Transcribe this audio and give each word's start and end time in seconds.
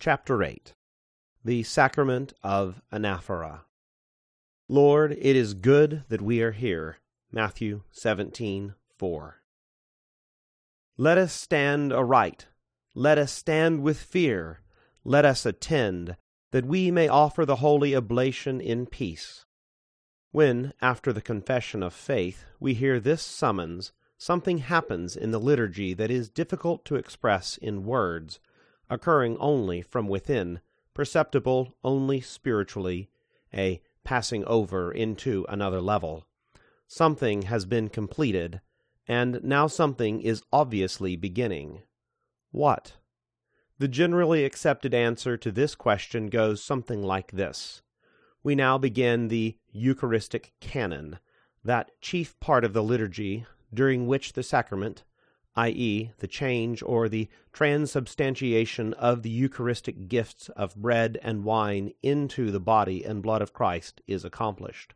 Chapter 0.00 0.42
8 0.42 0.72
The 1.44 1.62
Sacrament 1.62 2.32
of 2.42 2.80
Anaphora 2.90 3.64
Lord, 4.66 5.12
it 5.12 5.36
is 5.36 5.52
good 5.52 6.04
that 6.08 6.22
we 6.22 6.40
are 6.40 6.52
here. 6.52 6.96
Matthew 7.30 7.82
17:4 7.92 9.34
Let 10.96 11.18
us 11.18 11.34
stand 11.34 11.92
aright. 11.92 12.46
Let 12.94 13.18
us 13.18 13.30
stand 13.30 13.82
with 13.82 14.00
fear. 14.00 14.62
Let 15.04 15.26
us 15.26 15.44
attend, 15.44 16.16
that 16.50 16.64
we 16.64 16.90
may 16.90 17.06
offer 17.06 17.44
the 17.44 17.56
holy 17.56 17.94
oblation 17.94 18.58
in 18.58 18.86
peace. 18.86 19.44
When, 20.30 20.72
after 20.80 21.12
the 21.12 21.20
confession 21.20 21.82
of 21.82 21.92
faith, 21.92 22.46
we 22.58 22.72
hear 22.72 23.00
this 23.00 23.20
summons, 23.20 23.92
something 24.16 24.58
happens 24.58 25.14
in 25.14 25.30
the 25.30 25.38
liturgy 25.38 25.92
that 25.92 26.10
is 26.10 26.30
difficult 26.30 26.86
to 26.86 26.96
express 26.96 27.58
in 27.58 27.84
words, 27.84 28.40
occurring 28.90 29.36
only 29.38 29.80
from 29.80 30.08
within, 30.08 30.60
perceptible 30.92 31.74
only 31.82 32.20
spiritually, 32.20 33.08
a 33.54 33.80
passing 34.04 34.44
over 34.44 34.92
into 34.92 35.46
another 35.48 35.80
level. 35.80 36.26
Something 36.86 37.42
has 37.42 37.64
been 37.64 37.88
completed, 37.88 38.60
and 39.06 39.42
now 39.42 39.68
something 39.68 40.20
is 40.20 40.42
obviously 40.52 41.16
beginning. 41.16 41.82
What? 42.50 42.94
The 43.78 43.88
generally 43.88 44.44
accepted 44.44 44.92
answer 44.92 45.36
to 45.36 45.50
this 45.50 45.74
question 45.74 46.26
goes 46.26 46.62
something 46.62 47.02
like 47.02 47.32
this. 47.32 47.82
We 48.42 48.54
now 48.54 48.76
begin 48.76 49.28
the 49.28 49.56
Eucharistic 49.70 50.52
canon, 50.60 51.18
that 51.64 51.90
chief 52.00 52.38
part 52.40 52.64
of 52.64 52.72
the 52.72 52.82
liturgy 52.82 53.46
during 53.72 54.06
which 54.06 54.32
the 54.32 54.42
sacrament, 54.42 55.04
i.e., 55.56 56.12
the 56.18 56.28
change 56.28 56.82
or 56.82 57.08
the 57.08 57.28
transubstantiation 57.52 58.92
of 58.94 59.22
the 59.22 59.30
Eucharistic 59.30 60.08
gifts 60.08 60.48
of 60.50 60.76
bread 60.76 61.18
and 61.22 61.44
wine 61.44 61.92
into 62.02 62.50
the 62.50 62.60
body 62.60 63.04
and 63.04 63.22
blood 63.22 63.42
of 63.42 63.52
Christ, 63.52 64.00
is 64.06 64.24
accomplished. 64.24 64.94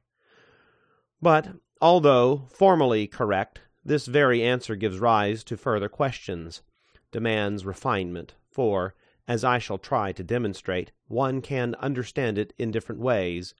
But, 1.20 1.48
although 1.80 2.46
formally 2.50 3.06
correct, 3.06 3.60
this 3.84 4.06
very 4.06 4.42
answer 4.42 4.76
gives 4.76 4.98
rise 4.98 5.44
to 5.44 5.56
further 5.56 5.88
questions, 5.88 6.62
demands 7.10 7.66
refinement, 7.66 8.34
for, 8.50 8.94
as 9.26 9.44
I 9.44 9.58
shall 9.58 9.78
try 9.78 10.12
to 10.12 10.22
demonstrate, 10.22 10.92
one 11.08 11.40
can 11.40 11.74
understand 11.76 12.38
it 12.38 12.52
in 12.58 12.70
different 12.70 13.00
ways, 13.00 13.54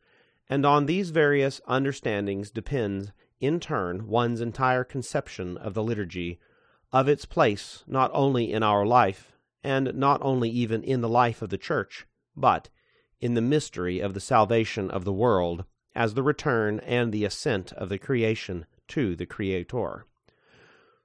and 0.48 0.64
on 0.64 0.86
these 0.86 1.10
various 1.10 1.60
understandings 1.66 2.50
depends, 2.50 3.12
in 3.40 3.60
turn, 3.60 4.06
one's 4.06 4.40
entire 4.40 4.84
conception 4.84 5.56
of 5.56 5.74
the 5.74 5.82
liturgy, 5.82 6.38
of 6.94 7.08
its 7.08 7.24
place 7.24 7.82
not 7.88 8.08
only 8.14 8.52
in 8.52 8.62
our 8.62 8.86
life, 8.86 9.32
and 9.64 9.92
not 9.94 10.22
only 10.22 10.48
even 10.48 10.80
in 10.84 11.00
the 11.00 11.08
life 11.08 11.42
of 11.42 11.50
the 11.50 11.58
Church, 11.58 12.06
but 12.36 12.68
in 13.20 13.34
the 13.34 13.40
mystery 13.40 13.98
of 13.98 14.14
the 14.14 14.20
salvation 14.20 14.88
of 14.92 15.04
the 15.04 15.12
world, 15.12 15.64
as 15.96 16.14
the 16.14 16.22
return 16.22 16.78
and 16.80 17.10
the 17.10 17.24
ascent 17.24 17.72
of 17.72 17.88
the 17.88 17.98
creation 17.98 18.64
to 18.86 19.16
the 19.16 19.26
Creator. 19.26 20.06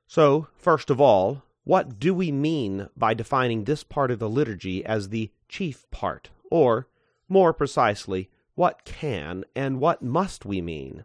So, 0.06 0.48
first 0.56 0.92
of 0.92 1.02
all, 1.02 1.42
what 1.64 2.00
do 2.00 2.14
we 2.14 2.32
mean 2.32 2.90
by 2.96 3.16
defining 3.16 3.64
this 3.64 3.84
part 3.84 4.12
of 4.12 4.20
the 4.20 4.30
liturgy 4.30 4.86
as 4.86 5.10
the 5.10 5.32
chief 5.48 5.90
part? 5.90 6.30
Or, 6.52 6.88
more 7.28 7.52
precisely, 7.52 8.30
what 8.54 8.86
can 8.86 9.44
and 9.56 9.80
what 9.80 10.04
must 10.04 10.46
we 10.46 10.62
mean? 10.62 11.04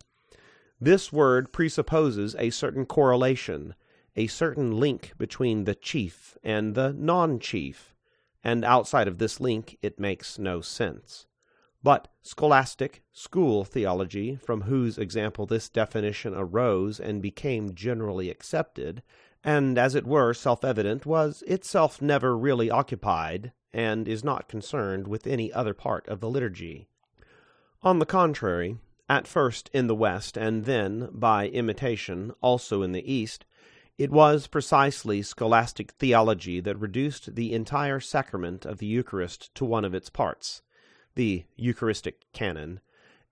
This 0.78 1.10
word 1.10 1.52
presupposes 1.54 2.36
a 2.38 2.50
certain 2.50 2.84
correlation, 2.84 3.74
a 4.16 4.26
certain 4.26 4.78
link 4.78 5.12
between 5.18 5.64
the 5.64 5.74
chief 5.74 6.36
and 6.42 6.74
the 6.74 6.92
non 6.92 7.38
chief, 7.38 7.94
and 8.42 8.64
outside 8.64 9.08
of 9.08 9.18
this 9.18 9.40
link 9.40 9.76
it 9.82 9.98
makes 9.98 10.38
no 10.38 10.60
sense. 10.60 11.26
But 11.82 12.08
scholastic, 12.22 13.02
school 13.12 13.64
theology, 13.64 14.36
from 14.36 14.62
whose 14.62 14.96
example 14.96 15.44
this 15.44 15.68
definition 15.68 16.34
arose 16.34 16.98
and 16.98 17.20
became 17.20 17.74
generally 17.74 18.30
accepted, 18.30 19.02
and 19.44 19.76
as 19.76 19.94
it 19.94 20.06
were 20.06 20.32
self 20.32 20.64
evident, 20.64 21.04
was 21.04 21.42
itself 21.46 22.00
never 22.00 22.36
really 22.38 22.70
occupied, 22.70 23.52
and 23.72 24.08
is 24.08 24.24
not 24.24 24.48
concerned 24.48 25.06
with 25.06 25.26
any 25.26 25.52
other 25.52 25.74
part 25.74 26.08
of 26.08 26.20
the 26.20 26.30
liturgy. 26.30 26.86
On 27.82 27.98
the 27.98 28.06
contrary, 28.06 28.78
at 29.08 29.26
first 29.26 29.68
in 29.74 29.86
the 29.86 29.94
West, 29.94 30.38
and 30.38 30.64
then, 30.64 31.10
by 31.12 31.48
imitation, 31.48 32.32
also 32.40 32.80
in 32.80 32.92
the 32.92 33.12
East, 33.12 33.44
it 33.96 34.10
was 34.10 34.48
precisely 34.48 35.22
scholastic 35.22 35.92
theology 35.92 36.58
that 36.60 36.76
reduced 36.78 37.34
the 37.36 37.52
entire 37.52 38.00
sacrament 38.00 38.66
of 38.66 38.78
the 38.78 38.86
Eucharist 38.86 39.54
to 39.54 39.64
one 39.64 39.84
of 39.84 39.94
its 39.94 40.10
parts, 40.10 40.62
the 41.14 41.44
Eucharistic 41.56 42.24
canon, 42.32 42.80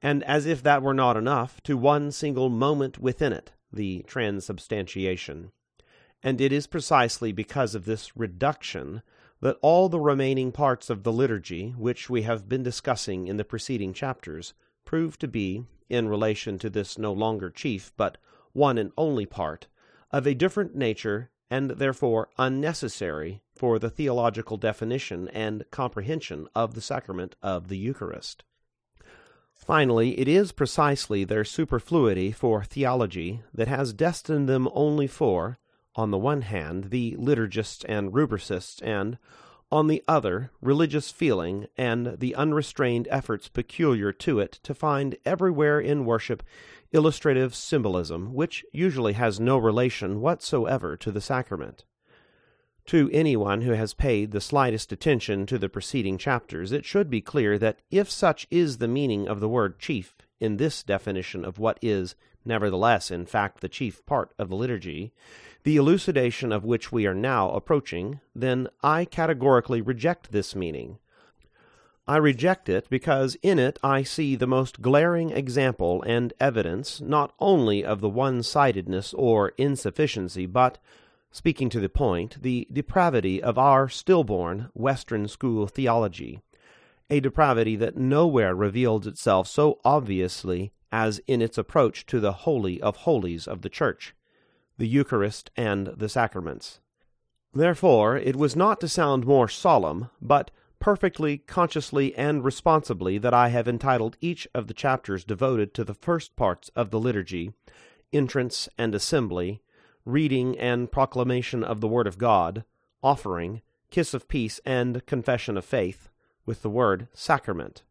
and 0.00 0.22
as 0.24 0.46
if 0.46 0.62
that 0.62 0.82
were 0.82 0.94
not 0.94 1.16
enough, 1.16 1.60
to 1.62 1.76
one 1.76 2.12
single 2.12 2.48
moment 2.48 2.98
within 2.98 3.32
it, 3.32 3.52
the 3.72 4.04
transubstantiation. 4.06 5.50
And 6.22 6.40
it 6.40 6.52
is 6.52 6.68
precisely 6.68 7.32
because 7.32 7.74
of 7.74 7.84
this 7.84 8.16
reduction 8.16 9.02
that 9.40 9.58
all 9.60 9.88
the 9.88 9.98
remaining 9.98 10.52
parts 10.52 10.88
of 10.88 11.02
the 11.02 11.12
liturgy, 11.12 11.70
which 11.70 12.08
we 12.08 12.22
have 12.22 12.48
been 12.48 12.62
discussing 12.62 13.26
in 13.26 13.36
the 13.36 13.44
preceding 13.44 13.92
chapters, 13.92 14.54
prove 14.84 15.18
to 15.18 15.26
be, 15.26 15.64
in 15.88 16.08
relation 16.08 16.58
to 16.60 16.70
this 16.70 16.96
no 16.96 17.12
longer 17.12 17.50
chief, 17.50 17.92
but 17.96 18.18
one 18.52 18.78
and 18.78 18.92
only 18.96 19.26
part, 19.26 19.66
of 20.12 20.26
a 20.26 20.34
different 20.34 20.74
nature 20.74 21.30
and 21.50 21.72
therefore 21.72 22.28
unnecessary 22.38 23.42
for 23.54 23.78
the 23.78 23.90
theological 23.90 24.56
definition 24.56 25.28
and 25.28 25.64
comprehension 25.70 26.48
of 26.54 26.74
the 26.74 26.80
sacrament 26.80 27.36
of 27.42 27.68
the 27.68 27.76
Eucharist. 27.76 28.44
Finally, 29.52 30.18
it 30.18 30.26
is 30.26 30.50
precisely 30.50 31.24
their 31.24 31.44
superfluity 31.44 32.32
for 32.32 32.64
theology 32.64 33.42
that 33.54 33.68
has 33.68 33.92
destined 33.92 34.48
them 34.48 34.68
only 34.72 35.06
for, 35.06 35.58
on 35.94 36.10
the 36.10 36.18
one 36.18 36.42
hand, 36.42 36.84
the 36.84 37.14
liturgists 37.18 37.84
and 37.88 38.12
rubricists, 38.12 38.82
and, 38.82 39.18
on 39.70 39.86
the 39.86 40.02
other, 40.08 40.50
religious 40.60 41.10
feeling 41.10 41.66
and 41.76 42.18
the 42.18 42.34
unrestrained 42.34 43.06
efforts 43.10 43.48
peculiar 43.48 44.12
to 44.12 44.40
it 44.40 44.52
to 44.62 44.74
find 44.74 45.16
everywhere 45.24 45.78
in 45.78 46.04
worship 46.04 46.42
illustrative 46.92 47.54
symbolism, 47.54 48.34
which 48.34 48.64
usually 48.72 49.14
has 49.14 49.41
no 49.41 49.56
relation 49.56 50.20
whatsoever 50.20 50.97
to 50.97 51.10
the 51.10 51.20
sacrament. 51.20 51.84
To 52.86 53.08
anyone 53.12 53.62
who 53.62 53.72
has 53.72 53.94
paid 53.94 54.32
the 54.32 54.41
slightest 54.41 54.92
attention 54.92 55.47
to 55.47 55.58
the 55.58 55.69
preceding 55.69 56.19
chapters, 56.19 56.72
it 56.72 56.84
should 56.84 57.08
be 57.08 57.20
clear 57.20 57.56
that 57.58 57.80
if 57.91 58.10
such 58.10 58.47
is 58.50 58.78
the 58.78 58.88
meaning 58.88 59.28
of 59.28 59.41
the 59.41 59.48
word 59.48 59.78
chief 59.78 60.14
in 60.41 60.56
this 60.56 60.82
definition 60.82 61.44
of 61.44 61.58
what 61.58 61.78
is, 61.80 62.16
nevertheless, 62.44 63.10
in 63.10 63.24
fact, 63.24 63.60
the 63.60 63.69
chief 63.69 64.04
part 64.04 64.34
of 64.38 64.48
the 64.48 64.56
liturgy, 64.56 65.12
the 65.62 65.76
elucidation 65.76 66.50
of 66.50 66.64
which 66.64 66.91
we 66.91 67.06
are 67.06 67.14
now 67.14 67.50
approaching, 67.53 68.20
then 68.34 68.69
I 68.82 69.04
categorically 69.04 69.80
reject 69.80 70.32
this 70.32 70.56
meaning. 70.56 70.98
I 72.06 72.16
reject 72.16 72.68
it 72.68 72.88
because 72.90 73.36
in 73.42 73.58
it 73.58 73.78
I 73.82 74.02
see 74.02 74.34
the 74.34 74.46
most 74.46 74.82
glaring 74.82 75.30
example 75.30 76.02
and 76.02 76.32
evidence 76.40 77.00
not 77.00 77.32
only 77.38 77.84
of 77.84 78.00
the 78.00 78.08
one 78.08 78.42
sidedness 78.42 79.14
or 79.14 79.52
insufficiency, 79.56 80.46
but, 80.46 80.78
speaking 81.30 81.68
to 81.70 81.80
the 81.80 81.88
point, 81.88 82.42
the 82.42 82.66
depravity 82.72 83.42
of 83.42 83.56
our 83.58 83.88
stillborn 83.88 84.70
Western 84.74 85.28
school 85.28 85.66
theology, 85.66 86.41
a 87.08 87.20
depravity 87.20 87.76
that 87.76 87.96
nowhere 87.96 88.54
reveals 88.54 89.06
itself 89.06 89.46
so 89.46 89.78
obviously 89.84 90.72
as 90.91 91.20
in 91.26 91.41
its 91.41 91.56
approach 91.56 92.04
to 92.06 92.20
the 92.20 92.32
Holy 92.32 92.80
of 92.80 92.96
Holies 92.96 93.46
of 93.46 93.62
the 93.62 93.70
Church 93.70 94.14
the 94.78 94.88
Eucharist, 94.88 95.50
and 95.56 95.88
the 95.96 96.08
sacraments. 96.08 96.80
Therefore, 97.54 98.16
it 98.16 98.36
was 98.36 98.56
not 98.56 98.80
to 98.80 98.88
sound 98.88 99.26
more 99.26 99.48
solemn, 99.48 100.08
but 100.20 100.50
perfectly, 100.82 101.39
consciously, 101.39 102.12
and 102.16 102.45
responsibly 102.45 103.16
that 103.16 103.33
I 103.33 103.51
have 103.51 103.68
entitled 103.68 104.16
each 104.21 104.48
of 104.53 104.66
the 104.66 104.74
chapters 104.74 105.24
devoted 105.24 105.74
to 105.74 105.84
the 105.84 105.95
first 105.95 106.34
parts 106.34 106.72
of 106.74 106.91
the 106.91 106.98
liturgy, 106.98 107.53
entrance 108.12 108.68
and 108.77 108.92
assembly, 108.92 109.62
reading 110.04 110.59
and 110.59 110.91
proclamation 110.91 111.62
of 111.62 111.80
the 111.80 111.86
Word 111.86 112.09
of 112.09 112.18
God, 112.18 112.65
offering, 113.01 113.62
kiss 113.91 114.12
of 114.12 114.27
peace, 114.27 114.60
and 114.66 115.06
confession 115.06 115.56
of 115.56 115.65
faith, 115.65 116.09
with 116.45 116.62
the 116.62 116.71
word 116.71 117.06
sacrament. 117.15 117.84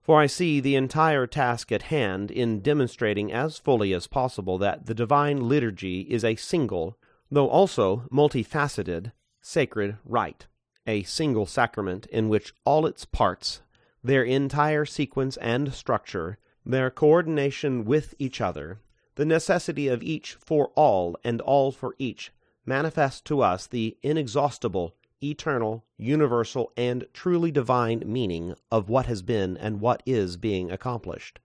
For 0.00 0.20
I 0.20 0.26
see 0.26 0.60
the 0.60 0.76
entire 0.76 1.26
task 1.26 1.72
at 1.72 1.82
hand 1.82 2.30
in 2.30 2.60
demonstrating 2.60 3.32
as 3.32 3.58
fully 3.58 3.92
as 3.92 4.06
possible 4.06 4.56
that 4.58 4.86
the 4.86 4.94
divine 4.94 5.48
liturgy 5.48 6.02
is 6.02 6.24
a 6.24 6.36
single, 6.36 6.96
though 7.28 7.48
also 7.48 8.04
multifaceted, 8.12 9.10
sacred 9.40 9.96
rite, 10.04 10.46
a 10.86 11.02
single 11.02 11.46
sacrament 11.46 12.06
in 12.06 12.28
which 12.28 12.54
all 12.64 12.86
its 12.86 13.04
parts, 13.04 13.62
their 14.02 14.22
entire 14.22 14.84
sequence 14.84 15.36
and 15.38 15.72
structure, 15.74 16.38
their 16.64 16.90
coordination 16.90 17.84
with 17.84 18.14
each 18.18 18.40
other, 18.40 18.80
the 19.16 19.24
necessity 19.24 19.88
of 19.88 20.02
each 20.02 20.34
for 20.34 20.70
all 20.74 21.16
and 21.24 21.40
all 21.40 21.72
for 21.72 21.94
each, 21.98 22.32
manifest 22.64 23.24
to 23.26 23.40
us 23.40 23.66
the 23.66 23.96
inexhaustible, 24.02 24.94
eternal, 25.22 25.84
universal, 25.96 26.72
and 26.76 27.06
truly 27.12 27.50
divine 27.50 28.02
meaning 28.06 28.54
of 28.70 28.88
what 28.88 29.06
has 29.06 29.22
been 29.22 29.56
and 29.56 29.80
what 29.80 30.02
is 30.06 30.36
being 30.36 30.70
accomplished. 30.70 31.38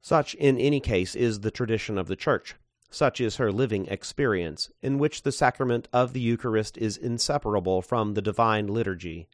Such, 0.00 0.34
in 0.34 0.58
any 0.58 0.80
case, 0.80 1.14
is 1.14 1.40
the 1.40 1.50
tradition 1.50 1.98
of 1.98 2.08
the 2.08 2.16
Church. 2.16 2.54
Such 2.90 3.20
is 3.20 3.36
her 3.36 3.52
living 3.52 3.86
experience, 3.86 4.70
in 4.82 4.98
which 4.98 5.22
the 5.22 5.32
sacrament 5.32 5.88
of 5.92 6.12
the 6.12 6.20
Eucharist 6.20 6.76
is 6.76 6.96
inseparable 6.96 7.82
from 7.82 8.14
the 8.14 8.22
divine 8.22 8.66
liturgy. 8.66 9.28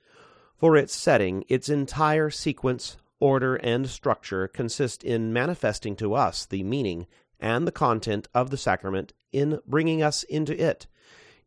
For 0.59 0.77
its 0.77 0.95
setting, 0.95 1.45
its 1.49 1.69
entire 1.69 2.31
sequence, 2.31 2.99
order, 3.19 3.57
and 3.57 3.89
structure 3.89 4.47
consist 4.47 5.03
in 5.03 5.33
manifesting 5.33 5.97
to 5.97 6.15
us 6.15 6.45
the 6.45 6.63
meaning 6.63 7.07
and 7.41 7.67
the 7.67 7.73
content 7.73 8.29
of 8.35 8.51
the 8.51 8.57
sacrament, 8.57 9.13
in 9.33 9.61
bringing 9.67 10.03
us 10.03 10.23
into 10.25 10.59
it, 10.59 10.87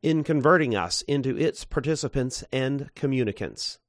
in 0.01 0.23
converting 0.23 0.75
us 0.75 1.01
into 1.03 1.37
its 1.37 1.65
participants 1.65 2.43
and 2.51 2.93
communicants. 2.95 3.79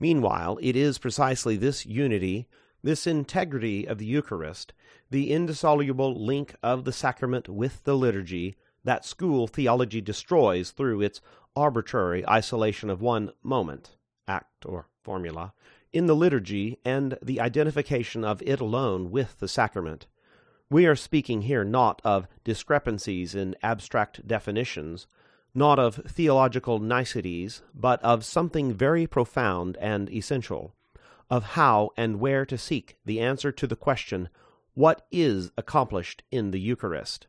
Meanwhile, 0.00 0.58
it 0.60 0.74
is 0.74 0.98
precisely 0.98 1.56
this 1.56 1.86
unity, 1.86 2.48
this 2.82 3.06
integrity 3.06 3.86
of 3.86 3.98
the 3.98 4.06
Eucharist, 4.06 4.72
the 5.10 5.30
indissoluble 5.30 6.14
link 6.14 6.54
of 6.62 6.84
the 6.84 6.92
sacrament 6.92 7.48
with 7.48 7.84
the 7.84 7.96
liturgy, 7.96 8.56
that 8.84 9.04
school 9.04 9.46
theology 9.46 10.00
destroys 10.00 10.70
through 10.70 11.00
its 11.00 11.20
arbitrary 11.54 12.28
isolation 12.28 12.90
of 12.90 13.00
one 13.00 13.30
moment, 13.42 13.96
act, 14.26 14.66
or 14.66 14.88
formula, 15.02 15.52
in 15.92 16.06
the 16.06 16.16
liturgy 16.16 16.78
and 16.84 17.18
the 17.22 17.40
identification 17.40 18.24
of 18.24 18.42
it 18.42 18.60
alone 18.60 19.10
with 19.10 19.38
the 19.38 19.48
sacrament. 19.48 20.06
We 20.70 20.86
are 20.86 20.96
speaking 20.96 21.42
here 21.42 21.64
not 21.64 22.00
of 22.02 22.26
discrepancies 22.44 23.34
in 23.34 23.54
abstract 23.62 24.26
definitions, 24.26 25.06
not 25.54 25.78
of 25.78 25.96
theological 26.08 26.78
niceties, 26.78 27.60
but 27.74 28.02
of 28.02 28.24
something 28.24 28.72
very 28.72 29.06
profound 29.06 29.76
and 29.76 30.08
essential, 30.08 30.74
of 31.32 31.42
how 31.56 31.88
and 31.96 32.20
where 32.20 32.44
to 32.44 32.58
seek 32.58 32.98
the 33.06 33.18
answer 33.18 33.50
to 33.50 33.66
the 33.66 33.74
question, 33.74 34.28
What 34.74 35.06
is 35.10 35.50
accomplished 35.56 36.22
in 36.30 36.50
the 36.50 36.60
Eucharist? 36.60 37.26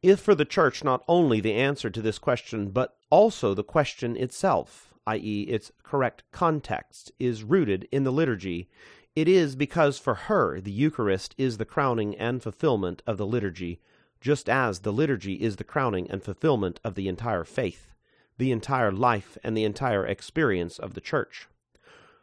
If 0.00 0.20
for 0.20 0.36
the 0.36 0.44
Church 0.44 0.84
not 0.84 1.02
only 1.08 1.40
the 1.40 1.54
answer 1.54 1.90
to 1.90 2.00
this 2.00 2.20
question, 2.20 2.70
but 2.70 2.96
also 3.10 3.52
the 3.52 3.64
question 3.64 4.16
itself, 4.16 4.94
i.e., 5.08 5.42
its 5.48 5.72
correct 5.82 6.22
context, 6.30 7.10
is 7.18 7.42
rooted 7.42 7.88
in 7.90 8.04
the 8.04 8.12
liturgy, 8.12 8.68
it 9.16 9.26
is 9.26 9.56
because 9.56 9.98
for 9.98 10.14
her 10.14 10.60
the 10.60 10.70
Eucharist 10.70 11.34
is 11.36 11.58
the 11.58 11.64
crowning 11.64 12.14
and 12.14 12.44
fulfillment 12.44 13.02
of 13.08 13.16
the 13.16 13.26
liturgy, 13.26 13.80
just 14.20 14.48
as 14.48 14.80
the 14.80 14.92
liturgy 14.92 15.42
is 15.42 15.56
the 15.56 15.64
crowning 15.64 16.08
and 16.12 16.22
fulfillment 16.22 16.78
of 16.84 16.94
the 16.94 17.08
entire 17.08 17.42
faith, 17.42 17.92
the 18.38 18.52
entire 18.52 18.92
life, 18.92 19.36
and 19.42 19.56
the 19.56 19.64
entire 19.64 20.06
experience 20.06 20.78
of 20.78 20.94
the 20.94 21.00
Church. 21.00 21.48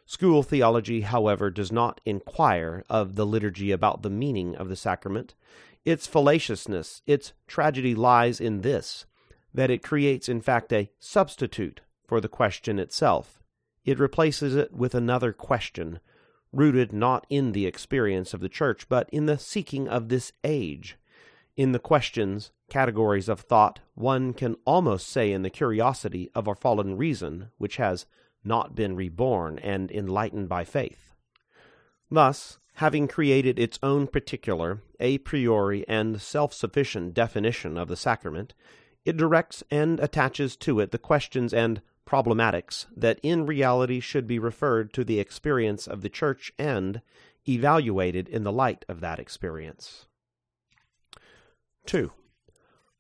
School 0.06 0.44
theology, 0.44 1.02
however, 1.02 1.50
does 1.50 1.72
not 1.72 2.02
inquire 2.06 2.84
of 2.90 3.16
the 3.16 3.26
liturgy 3.26 3.72
about 3.72 4.02
the 4.02 4.10
meaning 4.10 4.56
of 4.56 4.70
the 4.70 4.76
sacrament. 4.76 5.34
Its 5.86 6.08
fallaciousness, 6.08 7.02
its 7.08 7.34
tragedy 7.48 7.96
lies 7.96 8.40
in 8.40 8.62
this 8.62 9.06
that 9.54 9.70
it 9.70 9.84
creates, 9.84 10.28
in 10.28 10.42
fact, 10.42 10.74
a 10.74 10.90
substitute 11.00 11.82
for 12.08 12.20
the 12.20 12.28
question 12.28 12.80
itself. 12.80 13.42
It 13.86 14.00
replaces 14.00 14.56
it 14.56 14.74
with 14.74 14.96
another 14.96 15.32
question 15.32 16.00
rooted 16.52 16.94
not 16.94 17.26
in 17.30 17.52
the 17.52 17.66
experience 17.66 18.34
of 18.34 18.40
the 18.40 18.50
church, 18.50 18.88
but 18.88 19.10
in 19.12 19.26
the 19.26 19.38
seeking 19.38 19.88
of 19.88 20.10
this 20.10 20.32
age. 20.44 20.98
In 21.58 21.72
the 21.72 21.80
questions, 21.80 22.52
categories 22.70 23.28
of 23.28 23.42
thought, 23.42 23.80
one 23.96 24.34
can 24.34 24.56
almost 24.66 25.08
say 25.08 25.32
in 25.32 25.42
the 25.42 25.50
curiosity 25.50 26.30
of 26.34 26.48
our 26.48 26.56
fallen 26.56 26.96
reason, 26.96 27.50
which 27.58 27.78
has 27.78 28.06
not 28.44 28.76
been 28.76 28.96
reborn 28.96 29.60
and 29.60 29.92
enlightened 29.92 30.50
by 30.50 30.64
faith. 30.64 31.14
Thus, 32.10 32.60
having 32.76 33.08
created 33.08 33.58
its 33.58 33.80
own 33.82 34.08
particular, 34.08 34.82
a 35.00 35.18
priori, 35.20 35.88
and 35.88 36.22
self 36.22 36.54
sufficient 36.54 37.14
definition 37.14 37.78
of 37.78 37.88
the 37.88 37.96
sacrament, 37.96 38.54
it 39.06 39.18
directs 39.18 39.64
and 39.70 40.00
attaches 40.00 40.56
to 40.58 40.80
it 40.80 40.92
the 40.92 40.98
questions 40.98 41.54
and 41.54 41.82
problematics 42.06 42.86
that 42.96 43.20
in 43.24 43.46
reality 43.46 44.00
should 44.00 44.28
be 44.28 44.40
referred 44.40 44.94
to 44.94 45.04
the 45.04 45.20
experience 45.20 45.88
of 45.88 46.02
the 46.02 46.10
Church 46.10 46.54
and 46.58 47.02
evaluated 47.48 48.28
in 48.28 48.44
the 48.44 48.52
light 48.52 48.86
of 48.88 49.00
that 49.02 49.20
experience. 49.20 50.06
2. 51.86 52.12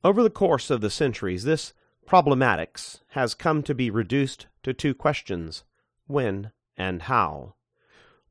Over 0.03 0.23
the 0.23 0.29
course 0.29 0.69
of 0.69 0.81
the 0.81 0.89
centuries, 0.89 1.43
this 1.43 1.73
problematics 2.05 3.01
has 3.09 3.33
come 3.33 3.63
to 3.63 3.73
be 3.73 3.89
reduced 3.89 4.47
to 4.63 4.73
two 4.73 4.93
questions 4.93 5.63
when 6.07 6.51
and 6.77 7.03
how. 7.03 7.55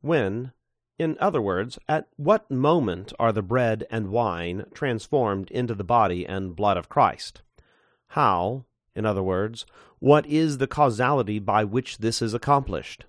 When, 0.01 0.53
in 0.99 1.17
other 1.21 1.41
words, 1.41 1.79
at 1.89 2.09
what 2.17 2.51
moment 2.51 3.13
are 3.19 3.33
the 3.33 3.43
bread 3.43 3.87
and 3.91 4.09
wine 4.09 4.67
transformed 4.75 5.51
into 5.51 5.75
the 5.75 5.85
body 5.85 6.27
and 6.27 6.57
blood 6.57 6.77
of 6.77 6.89
Christ? 6.89 7.43
How, 8.09 8.67
in 8.95 9.07
other 9.07 9.23
words, 9.23 9.65
what 9.99 10.27
is 10.27 10.59
the 10.59 10.67
causality 10.67 11.39
by 11.39 11.65
which 11.65 11.99
this 11.99 12.21
is 12.21 12.35
accomplished? 12.35 13.07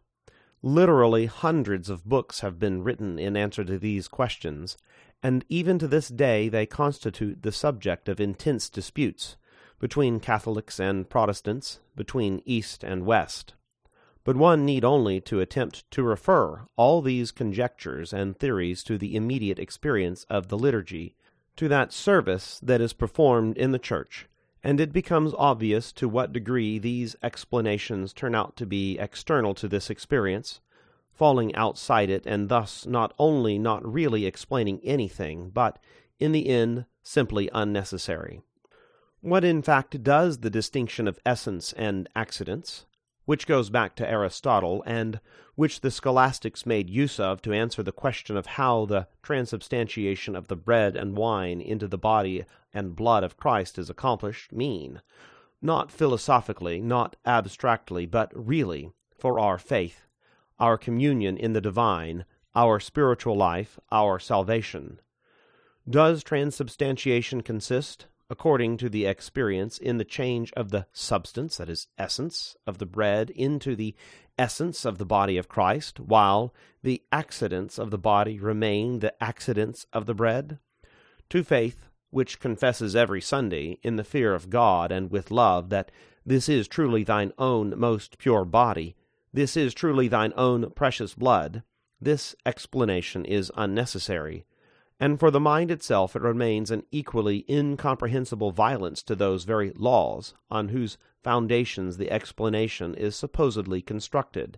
Literally 0.62 1.26
hundreds 1.26 1.90
of 1.90 2.06
books 2.06 2.40
have 2.40 2.58
been 2.58 2.84
written 2.84 3.20
in 3.20 3.36
answer 3.36 3.66
to 3.66 3.78
these 3.78 4.08
questions, 4.08 4.78
and 5.22 5.44
even 5.50 5.78
to 5.80 5.88
this 5.88 6.08
day 6.08 6.48
they 6.48 6.66
constitute 6.66 7.44
the 7.44 7.52
subject 7.52 8.08
of 8.08 8.22
intense 8.22 8.70
disputes 8.70 9.36
between 9.80 10.20
Catholics 10.20 10.80
and 10.80 11.10
Protestants, 11.10 11.80
between 11.96 12.42
East 12.46 12.84
and 12.84 13.06
West. 13.06 13.54
But 14.24 14.38
one 14.38 14.66
need 14.66 14.86
only 14.86 15.20
to 15.22 15.42
attempt 15.42 15.90
to 15.92 16.04
refer 16.04 16.66
all 16.78 17.02
these 17.02 17.32
conjectures 17.32 18.14
and 18.14 18.38
theories 18.38 18.84
to 18.86 18.98
the 18.98 19.16
immediate 19.16 19.60
experience 19.60 20.26
of 20.30 20.48
the 20.48 20.58
liturgy, 20.58 21.16
to 21.58 21.68
that 21.68 21.92
service 21.92 22.60
that 22.64 22.82
is 22.82 22.94
performed 22.94 23.58
in 23.58 23.72
the 23.72 23.80
Church, 23.80 24.28
and 24.64 24.80
it 24.80 24.94
becomes 24.94 25.34
obvious 25.38 25.92
to 25.92 26.08
what 26.08 26.32
degree 26.32 26.80
these 26.80 27.18
explanations 27.22 28.14
turn 28.14 28.34
out 28.34 28.56
to 28.56 28.66
be 28.66 28.98
external 28.98 29.54
to 29.56 29.68
this 29.68 29.90
experience, 29.90 30.62
falling 31.12 31.54
outside 31.54 32.10
it, 32.10 32.26
and 32.26 32.48
thus 32.48 32.86
not 32.86 33.14
only 33.20 33.60
not 33.60 33.86
really 33.86 34.26
explaining 34.26 34.80
anything, 34.84 35.50
but, 35.50 35.78
in 36.18 36.32
the 36.32 36.48
end, 36.48 36.86
simply 37.04 37.50
unnecessary. 37.54 38.42
What 39.24 39.46
in 39.46 39.62
fact 39.62 40.04
does 40.04 40.40
the 40.40 40.50
distinction 40.50 41.08
of 41.08 41.18
essence 41.26 41.72
and 41.72 42.10
accidents, 42.14 42.86
which 43.24 43.48
goes 43.48 43.70
back 43.70 43.96
to 43.96 44.10
Aristotle, 44.10 44.84
and 44.86 45.22
which 45.56 45.80
the 45.80 45.92
scholastics 45.92 46.66
made 46.66 46.90
use 46.90 47.22
of 47.22 47.42
to 47.44 47.54
answer 47.54 47.82
the 47.82 47.94
question 47.94 48.36
of 48.36 48.46
how 48.46 48.84
the 48.86 49.08
transubstantiation 49.22 50.36
of 50.36 50.50
the 50.50 50.58
bread 50.58 50.98
and 50.98 51.16
wine 51.16 51.62
into 51.62 51.88
the 51.88 51.98
body 51.98 52.44
and 52.74 52.98
blood 52.98 53.24
of 53.24 53.38
Christ 53.38 53.80
is 53.80 53.90
accomplished, 53.90 54.52
mean, 54.52 55.02
not 55.62 55.90
philosophically, 55.90 56.82
not 56.82 57.16
abstractly, 57.26 58.06
but 58.06 58.30
really, 58.36 58.92
for 59.18 59.40
our 59.40 59.58
faith, 59.58 60.06
our 60.60 60.78
communion 60.78 61.38
in 61.38 61.54
the 61.54 61.62
divine, 61.62 62.26
our 62.56 62.78
spiritual 62.78 63.38
life, 63.38 63.80
our 63.90 64.20
salvation. 64.20 65.00
Does 65.90 66.26
transubstantiation 66.26 67.40
consist, 67.40 68.08
according 68.30 68.78
to 68.78 68.90
the 68.90 69.06
experience, 69.06 69.78
in 69.78 69.98
the 69.98 70.06
change 70.06 70.52
of 70.54 70.70
the 70.72 70.88
substance, 70.92 71.58
that 71.58 71.70
is, 71.70 71.88
essence, 71.98 72.56
of 72.66 72.78
the 72.78 72.86
bread 72.86 73.30
into 73.30 73.76
the 73.76 73.96
essence 74.38 74.86
of 74.86 74.98
the 74.98 75.06
body 75.06 75.38
of 75.38 75.48
Christ, 75.48 76.00
while 76.00 76.54
the 76.82 77.04
accidents 77.12 77.78
of 77.78 77.92
the 77.92 77.98
body 77.98 78.40
remain 78.40 79.00
the 79.00 79.14
accidents 79.24 79.86
of 79.94 80.06
the 80.06 80.14
bread? 80.14 80.60
To 81.30 81.44
faith, 81.44 81.90
which 82.10 82.40
confesses 82.40 82.96
every 82.96 83.22
Sunday, 83.22 83.80
in 83.84 83.96
the 83.96 84.04
fear 84.04 84.34
of 84.34 84.50
God 84.50 84.92
and 84.92 85.12
with 85.12 85.32
love, 85.32 85.70
that 85.70 85.92
this 86.26 86.48
is 86.48 86.68
truly 86.68 87.04
thine 87.04 87.34
own 87.38 87.78
most 87.78 88.18
pure 88.18 88.46
body, 88.46 88.96
this 89.34 89.58
is 89.58 89.74
truly 89.74 90.08
thine 90.08 90.34
own 90.38 90.70
precious 90.72 91.14
blood, 91.16 91.64
this 92.00 92.36
explanation 92.46 93.26
is 93.26 93.52
unnecessary, 93.56 94.46
and 95.04 95.20
for 95.20 95.30
the 95.30 95.38
mind 95.38 95.70
itself 95.70 96.16
it 96.16 96.22
remains 96.22 96.72
an 96.72 96.82
equally 96.90 97.44
incomprehensible 97.50 98.52
violence 98.52 99.04
to 99.04 99.14
those 99.14 99.44
very 99.44 99.70
laws 99.76 100.34
on 100.50 100.70
whose 100.70 100.98
foundations 101.22 101.98
the 101.98 102.10
explanation 102.10 102.96
is 102.96 103.14
supposedly 103.14 103.82
constructed. 103.82 104.58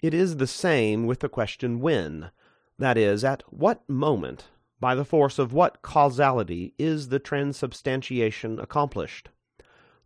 It 0.00 0.14
is 0.14 0.36
the 0.36 0.46
same 0.46 1.06
with 1.06 1.18
the 1.18 1.28
question 1.28 1.80
when, 1.80 2.30
that 2.78 2.96
is, 2.96 3.24
at 3.24 3.42
what 3.52 3.82
moment, 3.90 4.44
by 4.78 4.94
the 4.94 5.04
force 5.04 5.40
of 5.40 5.52
what 5.52 5.82
causality, 5.82 6.72
is 6.78 7.08
the 7.08 7.18
transubstantiation 7.18 8.60
accomplished? 8.60 9.30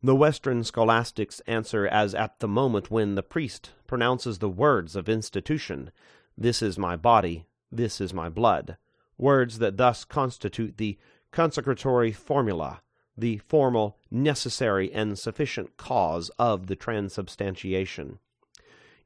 The 0.03 0.17
Western 0.17 0.65
scholastics 0.65 1.41
answer 1.41 1.87
as 1.87 2.15
at 2.15 2.41
the 2.41 2.49
moment 2.49 2.91
when 2.91 3.17
the 3.17 3.23
priest 3.23 3.73
pronounces 3.87 4.39
the 4.39 4.49
words 4.49 4.97
of 4.97 5.11
institution, 5.11 5.91
This 6.39 6.63
is 6.63 6.79
my 6.79 6.97
body, 6.97 7.45
this 7.71 8.01
is 8.01 8.15
my 8.15 8.31
blood, 8.31 8.79
words 9.19 9.59
that 9.59 9.77
thus 9.77 10.05
constitute 10.05 10.79
the 10.79 10.97
consecratory 11.33 12.13
formula, 12.13 12.81
the 13.17 13.39
formal, 13.39 13.99
necessary, 14.11 14.93
and 14.93 15.19
sufficient 15.19 15.77
cause 15.77 16.31
of 16.39 16.69
the 16.69 16.77
transubstantiation. 16.77 18.19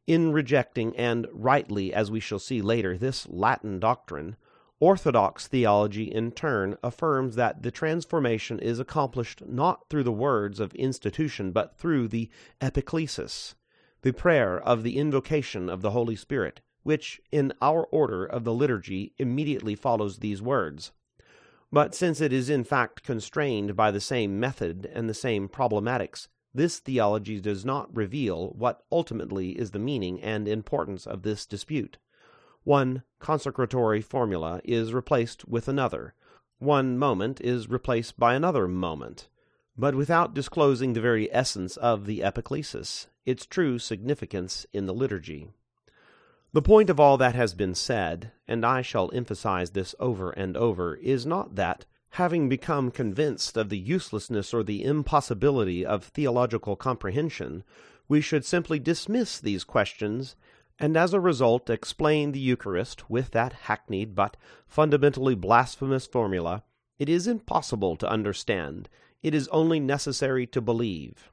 In 0.07 0.33
rejecting, 0.33 0.97
and 0.97 1.27
rightly, 1.33 1.95
as 1.95 2.11
we 2.11 2.21
shall 2.21 2.39
see 2.39 2.61
later, 2.61 2.99
this 2.99 3.27
Latin 3.29 3.81
doctrine, 3.81 4.37
Orthodox 4.81 5.47
theology 5.47 6.13
in 6.13 6.33
turn 6.33 6.77
affirms 6.83 7.37
that 7.37 7.63
the 7.63 7.71
transformation 7.71 8.59
is 8.59 8.81
accomplished 8.81 9.47
not 9.47 9.89
through 9.89 10.03
the 10.03 10.11
words 10.11 10.59
of 10.59 10.75
institution, 10.75 11.53
but 11.53 11.79
through 11.79 12.09
the 12.09 12.29
epiclesis, 12.61 13.55
the 14.03 14.13
prayer 14.13 14.61
of 14.61 14.83
the 14.83 14.99
invocation 14.99 15.69
of 15.69 15.83
the 15.83 15.93
Holy 15.93 16.17
Spirit, 16.17 16.63
which, 16.83 17.21
in 17.31 17.53
our 17.61 17.85
order 17.85 18.25
of 18.25 18.45
the 18.45 18.53
liturgy, 18.53 19.13
immediately 19.19 19.75
follows 19.75 20.19
these 20.19 20.43
words. 20.43 20.93
But 21.71 21.95
since 21.95 22.21
it 22.21 22.33
is 22.33 22.51
in 22.51 22.65
fact 22.65 23.03
constrained 23.03 23.77
by 23.77 23.91
the 23.91 24.01
same 24.01 24.39
method 24.39 24.91
and 24.93 25.09
the 25.09 25.15
same 25.15 25.49
problematics, 25.49 26.29
this 26.55 26.79
theology 26.79 27.41
does 27.41 27.65
not 27.65 27.95
reveal 27.97 28.51
what 28.51 28.85
ultimately 28.93 29.59
is 29.59 29.71
the 29.71 29.79
meaning 29.79 30.21
and 30.21 30.47
importance 30.47 31.07
of 31.07 31.23
this 31.23 31.47
dispute. 31.47 31.97
One 32.65 33.03
consecratory 33.19 34.03
formula 34.03 34.61
is 34.65 34.93
replaced 34.93 35.49
with 35.49 35.67
another, 35.67 36.15
one 36.63 36.97
moment 36.97 37.41
is 37.41 37.69
replaced 37.69 38.17
by 38.21 38.35
another 38.35 38.69
moment, 38.69 39.29
but 39.77 39.97
without 39.97 40.33
disclosing 40.33 40.93
the 40.93 41.01
very 41.01 41.29
essence 41.35 41.77
of 41.77 42.07
the 42.07 42.21
epiclesis, 42.21 43.09
its 43.27 43.47
true 43.47 43.81
significance 43.81 44.65
in 44.73 44.87
the 44.87 44.95
liturgy. 44.95 45.51
The 46.55 46.63
point 46.63 46.91
of 46.91 47.01
all 47.01 47.17
that 47.17 47.35
has 47.35 47.55
been 47.55 47.75
said, 47.75 48.33
and 48.47 48.67
I 48.67 48.83
shall 48.83 49.11
emphasize 49.15 49.71
this 49.71 49.95
over 49.99 50.33
and 50.33 50.55
over, 50.57 50.97
is 50.97 51.25
not 51.25 51.55
that, 51.55 51.87
having 52.11 52.51
become 52.51 52.91
convinced 52.91 53.57
of 53.57 53.71
the 53.71 53.79
uselessness 53.79 54.53
or 54.53 54.63
the 54.63 54.85
impossibility 54.85 55.85
of 55.85 56.05
theological 56.05 56.77
comprehension, 56.77 57.65
we 58.07 58.21
should 58.21 58.45
simply 58.45 58.79
dismiss 58.79 59.41
these 59.41 59.65
questions 59.65 60.37
and 60.79 60.97
as 60.97 61.15
a 61.15 61.21
result 61.21 61.71
explain 61.71 62.33
the 62.33 62.41
Eucharist 62.41 63.09
with 63.09 63.31
that 63.31 63.53
hackneyed 63.53 64.15
but 64.15 64.37
fundamentally 64.67 65.35
blasphemous 65.35 66.07
formula, 66.07 66.65
it 66.99 67.09
is 67.09 67.27
impossible 67.27 67.97
to 67.97 68.09
understand, 68.09 68.89
it 69.23 69.35
is 69.35 69.49
only 69.49 69.79
necessary 69.79 70.47
to 70.47 70.61
believe. 70.61 71.31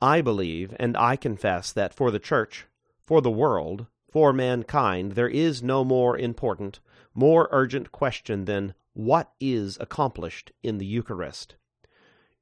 I 0.00 0.22
believe 0.22 0.74
and 0.80 0.96
I 0.96 1.16
confess 1.16 1.72
that 1.72 1.94
for 1.94 2.10
the 2.10 2.18
Church, 2.18 2.66
for 3.06 3.20
the 3.20 3.30
world, 3.30 3.86
for 4.14 4.32
mankind, 4.32 5.16
there 5.16 5.28
is 5.28 5.60
no 5.60 5.82
more 5.84 6.16
important, 6.16 6.78
more 7.16 7.48
urgent 7.50 7.90
question 7.90 8.44
than 8.44 8.72
what 8.92 9.32
is 9.40 9.76
accomplished 9.80 10.52
in 10.62 10.78
the 10.78 10.86
Eucharist. 10.86 11.56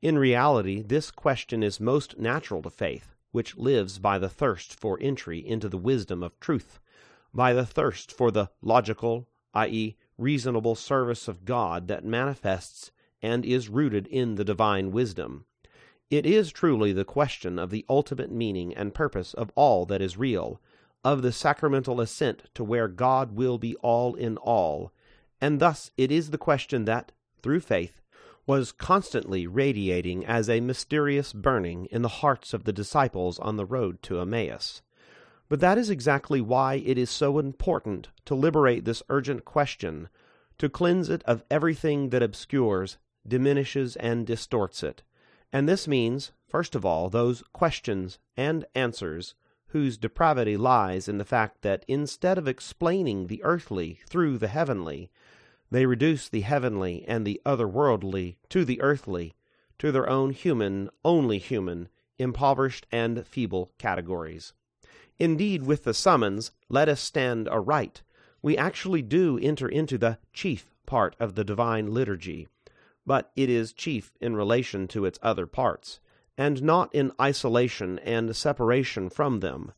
In 0.03 0.19
reality, 0.19 0.83
this 0.83 1.11
question 1.11 1.63
is 1.63 1.81
most 1.81 2.19
natural 2.19 2.61
to 2.61 2.69
faith 2.69 3.15
which 3.31 3.57
lives 3.57 3.99
by 3.99 4.19
the 4.19 4.29
thirst 4.29 4.79
for 4.79 4.99
entry 5.01 5.39
into 5.39 5.67
the 5.67 5.79
wisdom 5.79 6.23
of 6.23 6.39
truth, 6.41 6.79
by 7.33 7.55
the 7.55 7.65
thirst 7.65 8.13
for 8.13 8.31
the 8.31 8.51
logical, 8.61 9.27
i.e., 9.55 9.97
reasonable 10.19 10.75
service 10.75 11.27
of 11.27 11.47
God 11.47 11.89
that 11.89 12.05
manifests 12.05 12.91
and 13.23 13.47
is 13.47 13.71
rooted 13.71 14.07
in 14.09 14.35
the 14.35 14.45
divine 14.45 14.93
wisdom. 14.93 15.47
It 16.11 16.27
is 16.27 16.53
truly 16.53 16.93
the 16.93 17.07
question 17.07 17.59
of 17.59 17.71
the 17.71 17.87
ultimate 17.89 18.31
meaning 18.31 18.75
and 18.75 18.93
purpose 18.93 19.33
of 19.33 19.51
all 19.55 19.87
that 19.87 20.03
is 20.03 20.19
real, 20.19 20.61
of 21.05 21.23
the 21.23 21.33
sacramental 21.33 22.01
ascent 22.01 22.45
to 22.55 22.65
where 22.65 22.89
God 22.89 23.37
will 23.37 23.59
be 23.59 23.75
all 23.77 24.15
in 24.15 24.37
all, 24.37 24.93
and 25.41 25.59
thus 25.61 25.91
it 25.97 26.13
is 26.13 26.31
the 26.31 26.39
question 26.39 26.85
that, 26.85 27.13
through 27.43 27.61
faith, 27.61 28.01
was 28.47 28.73
constantly 28.73 29.47
radiating 29.47 30.27
as 30.27 30.49
a 30.49 30.61
mysterious 30.61 31.33
burning 31.33 31.87
in 31.87 32.03
the 32.03 32.09
hearts 32.09 32.53
of 32.53 32.65
the 32.65 32.73
disciples 32.73 33.39
on 33.39 33.57
the 33.57 33.65
road 33.65 34.03
to 34.03 34.21
Emmaus. 34.21 34.83
But 35.49 35.61
that 35.61 35.79
is 35.79 35.91
exactly 35.91 36.41
why 36.41 36.75
it 36.75 36.99
is 36.99 37.11
so 37.11 37.39
important 37.39 38.09
to 38.25 38.35
liberate 38.35 38.85
this 38.85 39.03
urgent 39.09 39.45
question, 39.45 40.09
to 40.59 40.69
cleanse 40.69 41.09
it 41.09 41.23
of 41.25 41.45
everything 41.51 42.09
that 42.11 42.23
obscures, 42.23 42.97
diminishes, 43.27 43.97
and 43.97 44.27
distorts 44.27 44.83
it. 44.83 45.03
And 45.53 45.69
this 45.69 45.87
means, 45.87 46.33
first 46.49 46.75
of 46.75 46.85
all, 46.85 47.11
those 47.11 47.43
questions 47.53 48.19
and 48.37 48.65
answers 48.75 49.35
whose 49.73 49.97
depravity 49.97 50.57
lies 50.57 51.09
in 51.09 51.17
the 51.17 51.25
fact 51.25 51.63
that 51.63 51.85
instead 51.89 52.37
of 52.37 52.47
explaining 52.47 53.27
the 53.27 53.43
earthly 53.43 54.01
through 54.07 54.37
the 54.37 54.49
heavenly, 54.49 55.11
they 55.71 55.87
reduce 55.87 56.29
the 56.29 56.43
heavenly 56.43 57.05
and 57.09 57.27
the 57.27 57.41
otherworldly 57.47 58.37
to 58.51 58.67
the 58.67 58.81
earthly, 58.83 59.35
to 59.79 59.91
their 59.91 60.09
own 60.09 60.31
human, 60.31 60.91
only 61.03 61.39
human, 61.39 61.89
impoverished 62.19 62.87
and 62.93 63.27
feeble 63.27 63.73
categories. 63.79 64.53
Indeed, 65.19 65.63
with 65.63 65.85
the 65.85 65.95
summons, 65.95 66.53
Let 66.69 66.91
us 66.91 67.01
stand 67.01 67.49
aright, 67.49 68.03
we 68.43 68.59
actually 68.59 69.01
do 69.01 69.39
enter 69.39 69.69
into 69.69 69.97
the 69.97 70.19
chief 70.35 70.75
part 70.85 71.17
of 71.19 71.35
the 71.35 71.45
divine 71.45 71.95
liturgy, 71.95 72.49
but 73.07 73.31
it 73.35 73.49
is 73.49 73.73
chief 73.73 74.13
in 74.21 74.37
relation 74.37 74.87
to 74.89 75.07
its 75.07 75.19
other 75.23 75.47
parts, 75.47 76.01
and 76.37 76.63
not 76.63 76.95
in 76.95 77.13
isolation 77.21 77.99
and 78.01 78.35
separation 78.35 79.11
from 79.11 79.41
them. 79.41 79.73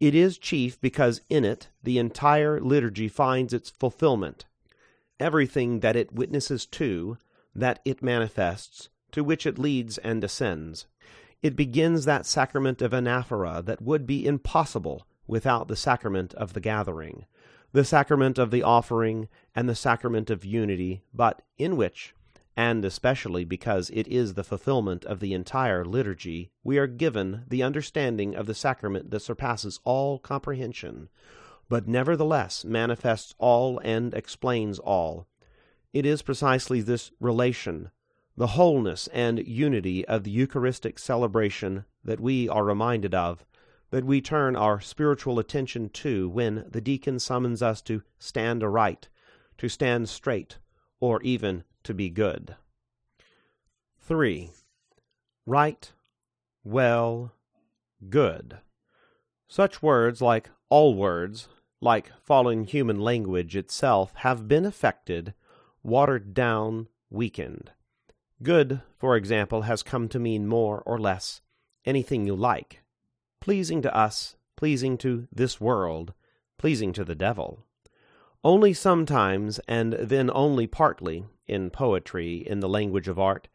It 0.00 0.14
is 0.14 0.38
chief 0.38 0.80
because 0.80 1.20
in 1.28 1.44
it 1.44 1.68
the 1.82 1.98
entire 1.98 2.60
liturgy 2.60 3.08
finds 3.08 3.52
its 3.52 3.70
fulfillment 3.70 4.44
everything 5.20 5.80
that 5.80 5.96
it 5.96 6.12
witnesses 6.12 6.66
to, 6.66 7.16
that 7.54 7.80
it 7.84 8.02
manifests, 8.02 8.88
to 9.12 9.22
which 9.22 9.46
it 9.46 9.58
leads 9.58 9.98
and 9.98 10.22
ascends. 10.24 10.86
It 11.42 11.56
begins 11.56 12.04
that 12.04 12.26
sacrament 12.26 12.82
of 12.82 12.92
anaphora 12.92 13.64
that 13.64 13.82
would 13.82 14.06
be 14.06 14.26
impossible 14.26 15.06
without 15.26 15.68
the 15.68 15.76
sacrament 15.76 16.34
of 16.34 16.52
the 16.52 16.60
gathering, 16.60 17.26
the 17.72 17.84
sacrament 17.84 18.38
of 18.38 18.50
the 18.50 18.62
offering, 18.62 19.28
and 19.54 19.68
the 19.68 19.74
sacrament 19.74 20.30
of 20.30 20.44
unity, 20.44 21.02
but 21.12 21.42
in 21.58 21.76
which, 21.76 22.14
and 22.56 22.84
especially 22.84 23.44
because 23.44 23.90
it 23.90 24.06
is 24.06 24.34
the 24.34 24.44
fulfillment 24.44 25.04
of 25.06 25.20
the 25.20 25.34
entire 25.34 25.84
liturgy, 25.84 26.50
we 26.62 26.78
are 26.78 26.86
given 26.86 27.44
the 27.48 27.62
understanding 27.62 28.34
of 28.34 28.46
the 28.46 28.54
sacrament 28.54 29.10
that 29.10 29.20
surpasses 29.20 29.80
all 29.84 30.18
comprehension, 30.18 31.08
but 31.68 31.88
nevertheless 31.88 32.64
manifests 32.64 33.34
all 33.38 33.80
and 33.80 34.14
explains 34.14 34.78
all. 34.78 35.26
It 35.92 36.06
is 36.06 36.22
precisely 36.22 36.80
this 36.80 37.10
relation, 37.20 37.90
the 38.36 38.48
wholeness 38.48 39.08
and 39.08 39.46
unity 39.46 40.04
of 40.06 40.24
the 40.24 40.30
Eucharistic 40.30 40.98
celebration 40.98 41.84
that 42.04 42.20
we 42.20 42.48
are 42.48 42.64
reminded 42.64 43.14
of, 43.14 43.44
that 43.90 44.04
we 44.04 44.20
turn 44.20 44.56
our 44.56 44.80
spiritual 44.80 45.38
attention 45.38 45.88
to 45.88 46.28
when 46.28 46.66
the 46.68 46.80
deacon 46.80 47.18
summons 47.18 47.62
us 47.62 47.80
to 47.82 48.02
stand 48.18 48.62
aright, 48.62 49.08
to 49.58 49.68
stand 49.68 50.08
straight, 50.08 50.58
or 51.04 51.20
even 51.20 51.64
to 51.82 51.92
be 51.92 52.08
good. 52.08 52.56
3. 54.00 54.50
Right, 55.44 55.92
well, 56.64 57.32
good. 58.08 58.56
Such 59.46 59.82
words 59.82 60.22
like 60.22 60.48
all 60.70 60.94
words, 60.94 61.48
like 61.82 62.10
fallen 62.22 62.64
human 62.64 63.00
language 63.00 63.54
itself, 63.54 64.14
have 64.14 64.48
been 64.48 64.64
affected, 64.64 65.34
watered 65.82 66.32
down, 66.32 66.88
weakened. 67.10 67.72
Good, 68.42 68.80
for 68.96 69.14
example, 69.14 69.62
has 69.62 69.82
come 69.82 70.08
to 70.08 70.18
mean 70.18 70.46
more 70.46 70.82
or 70.86 70.98
less 70.98 71.42
anything 71.84 72.26
you 72.26 72.34
like. 72.34 72.80
Pleasing 73.40 73.82
to 73.82 73.94
us, 73.94 74.36
pleasing 74.56 74.96
to 74.98 75.28
this 75.30 75.60
world, 75.60 76.14
pleasing 76.56 76.94
to 76.94 77.04
the 77.04 77.14
devil. 77.14 77.66
Only 78.44 78.74
sometimes, 78.74 79.58
and 79.66 79.94
then 79.94 80.30
only 80.30 80.66
partly, 80.66 81.24
in 81.46 81.70
poetry, 81.70 82.36
in 82.46 82.60
the 82.60 82.68
language 82.68 83.08
of 83.08 83.18
art, 83.18 83.48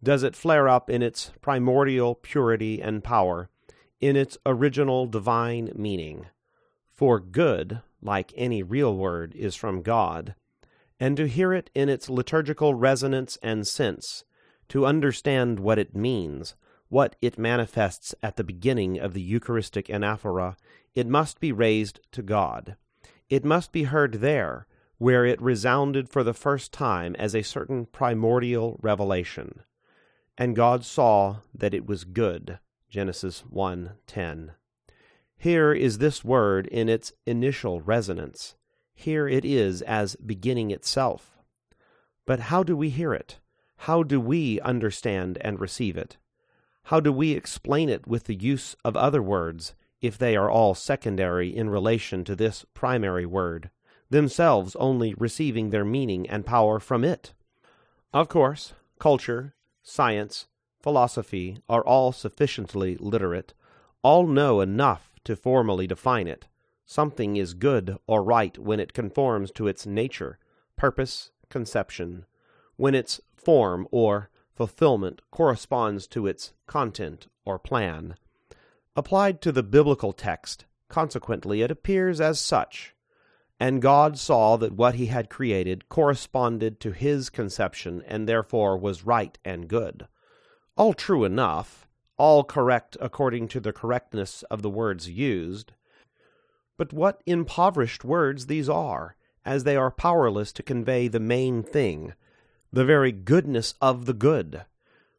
does 0.00 0.22
it 0.22 0.36
flare 0.36 0.68
up 0.68 0.88
in 0.88 1.02
its 1.02 1.32
primordial 1.40 2.14
purity 2.14 2.80
and 2.80 3.02
power, 3.02 3.50
in 4.00 4.14
its 4.14 4.38
original 4.46 5.06
divine 5.06 5.72
meaning. 5.74 6.26
For 6.92 7.18
good, 7.18 7.82
like 8.00 8.32
any 8.36 8.62
real 8.62 8.96
word, 8.96 9.34
is 9.34 9.56
from 9.56 9.82
God, 9.82 10.36
and 11.00 11.16
to 11.16 11.26
hear 11.26 11.52
it 11.52 11.68
in 11.74 11.88
its 11.88 12.08
liturgical 12.08 12.72
resonance 12.74 13.36
and 13.42 13.66
sense, 13.66 14.22
to 14.68 14.86
understand 14.86 15.58
what 15.58 15.78
it 15.78 15.96
means, 15.96 16.54
what 16.88 17.16
it 17.20 17.36
manifests 17.36 18.14
at 18.22 18.36
the 18.36 18.44
beginning 18.44 18.96
of 18.96 19.12
the 19.12 19.20
Eucharistic 19.20 19.88
anaphora, 19.88 20.56
it 20.94 21.08
must 21.08 21.40
be 21.40 21.50
raised 21.50 21.98
to 22.12 22.22
God. 22.22 22.76
It 23.28 23.44
must 23.44 23.72
be 23.72 23.84
heard 23.84 24.14
there, 24.14 24.66
where 24.98 25.24
it 25.24 25.40
resounded 25.42 26.08
for 26.08 26.22
the 26.22 26.34
first 26.34 26.72
time 26.72 27.14
as 27.16 27.34
a 27.34 27.42
certain 27.42 27.86
primordial 27.86 28.78
revelation. 28.82 29.60
And 30.38 30.56
God 30.56 30.84
saw 30.84 31.38
that 31.54 31.74
it 31.74 31.86
was 31.86 32.04
good. 32.04 32.58
Genesis 32.88 33.42
1:10. 33.50 34.52
Here 35.36 35.72
is 35.72 35.98
this 35.98 36.24
word 36.24 36.66
in 36.68 36.88
its 36.88 37.12
initial 37.26 37.80
resonance. 37.80 38.54
Here 38.94 39.28
it 39.28 39.44
is 39.44 39.82
as 39.82 40.16
beginning 40.16 40.70
itself. 40.70 41.38
But 42.24 42.40
how 42.40 42.62
do 42.62 42.76
we 42.76 42.90
hear 42.90 43.12
it? 43.12 43.38
how 43.76 44.02
do 44.02 44.20
we 44.20 44.60
understand 44.60 45.38
and 45.40 45.60
receive 45.60 45.96
it? 45.96 46.16
How 46.84 47.00
do 47.00 47.12
we 47.12 47.32
explain 47.32 47.88
it 47.88 48.06
with 48.06 48.24
the 48.24 48.34
use 48.34 48.76
of 48.84 48.96
other 48.96 49.22
words, 49.22 49.74
if 50.00 50.18
they 50.18 50.36
are 50.36 50.50
all 50.50 50.74
secondary 50.74 51.54
in 51.54 51.70
relation 51.70 52.24
to 52.24 52.36
this 52.36 52.64
primary 52.74 53.26
word, 53.26 53.70
themselves 54.10 54.76
only 54.76 55.14
receiving 55.14 55.70
their 55.70 55.84
meaning 55.84 56.28
and 56.28 56.46
power 56.46 56.78
from 56.78 57.04
it? 57.04 57.32
Of 58.12 58.28
course, 58.28 58.74
culture, 58.98 59.54
science, 59.82 60.46
philosophy 60.80 61.58
are 61.68 61.84
all 61.84 62.12
sufficiently 62.12 62.96
literate, 62.96 63.54
all 64.02 64.26
know 64.26 64.60
enough 64.60 65.12
to 65.24 65.34
formally 65.34 65.86
define 65.86 66.28
it. 66.28 66.46
Something 66.84 67.36
is 67.36 67.54
good 67.54 67.96
or 68.06 68.22
right 68.22 68.56
when 68.58 68.78
it 68.78 68.92
conforms 68.92 69.50
to 69.52 69.66
its 69.66 69.86
nature, 69.86 70.38
purpose, 70.76 71.30
conception, 71.50 72.24
when 72.76 72.94
its 72.94 73.20
form 73.34 73.88
or 73.90 74.30
fulfillment 74.54 75.22
corresponds 75.30 76.06
to 76.06 76.26
its 76.26 76.52
content 76.66 77.26
or 77.44 77.58
plan. 77.58 78.14
Applied 78.98 79.42
to 79.42 79.52
the 79.52 79.62
biblical 79.62 80.14
text, 80.14 80.64
consequently, 80.88 81.60
it 81.60 81.70
appears 81.70 82.18
as 82.18 82.40
such. 82.40 82.94
And 83.60 83.82
God 83.82 84.18
saw 84.18 84.56
that 84.56 84.72
what 84.72 84.94
he 84.94 85.06
had 85.06 85.28
created 85.28 85.90
corresponded 85.90 86.80
to 86.80 86.92
his 86.92 87.28
conception, 87.28 88.02
and 88.06 88.26
therefore 88.26 88.78
was 88.78 89.04
right 89.04 89.36
and 89.44 89.68
good. 89.68 90.08
All 90.78 90.94
true 90.94 91.24
enough, 91.24 91.86
all 92.16 92.42
correct 92.42 92.96
according 92.98 93.48
to 93.48 93.60
the 93.60 93.72
correctness 93.72 94.42
of 94.44 94.62
the 94.62 94.70
words 94.70 95.10
used. 95.10 95.72
But 96.78 96.94
what 96.94 97.22
impoverished 97.26 98.02
words 98.02 98.46
these 98.46 98.68
are, 98.68 99.16
as 99.44 99.64
they 99.64 99.76
are 99.76 99.90
powerless 99.90 100.52
to 100.52 100.62
convey 100.62 101.08
the 101.08 101.20
main 101.20 101.62
thing, 101.62 102.14
the 102.72 102.84
very 102.86 103.12
goodness 103.12 103.74
of 103.80 104.06
the 104.06 104.14
good, 104.14 104.64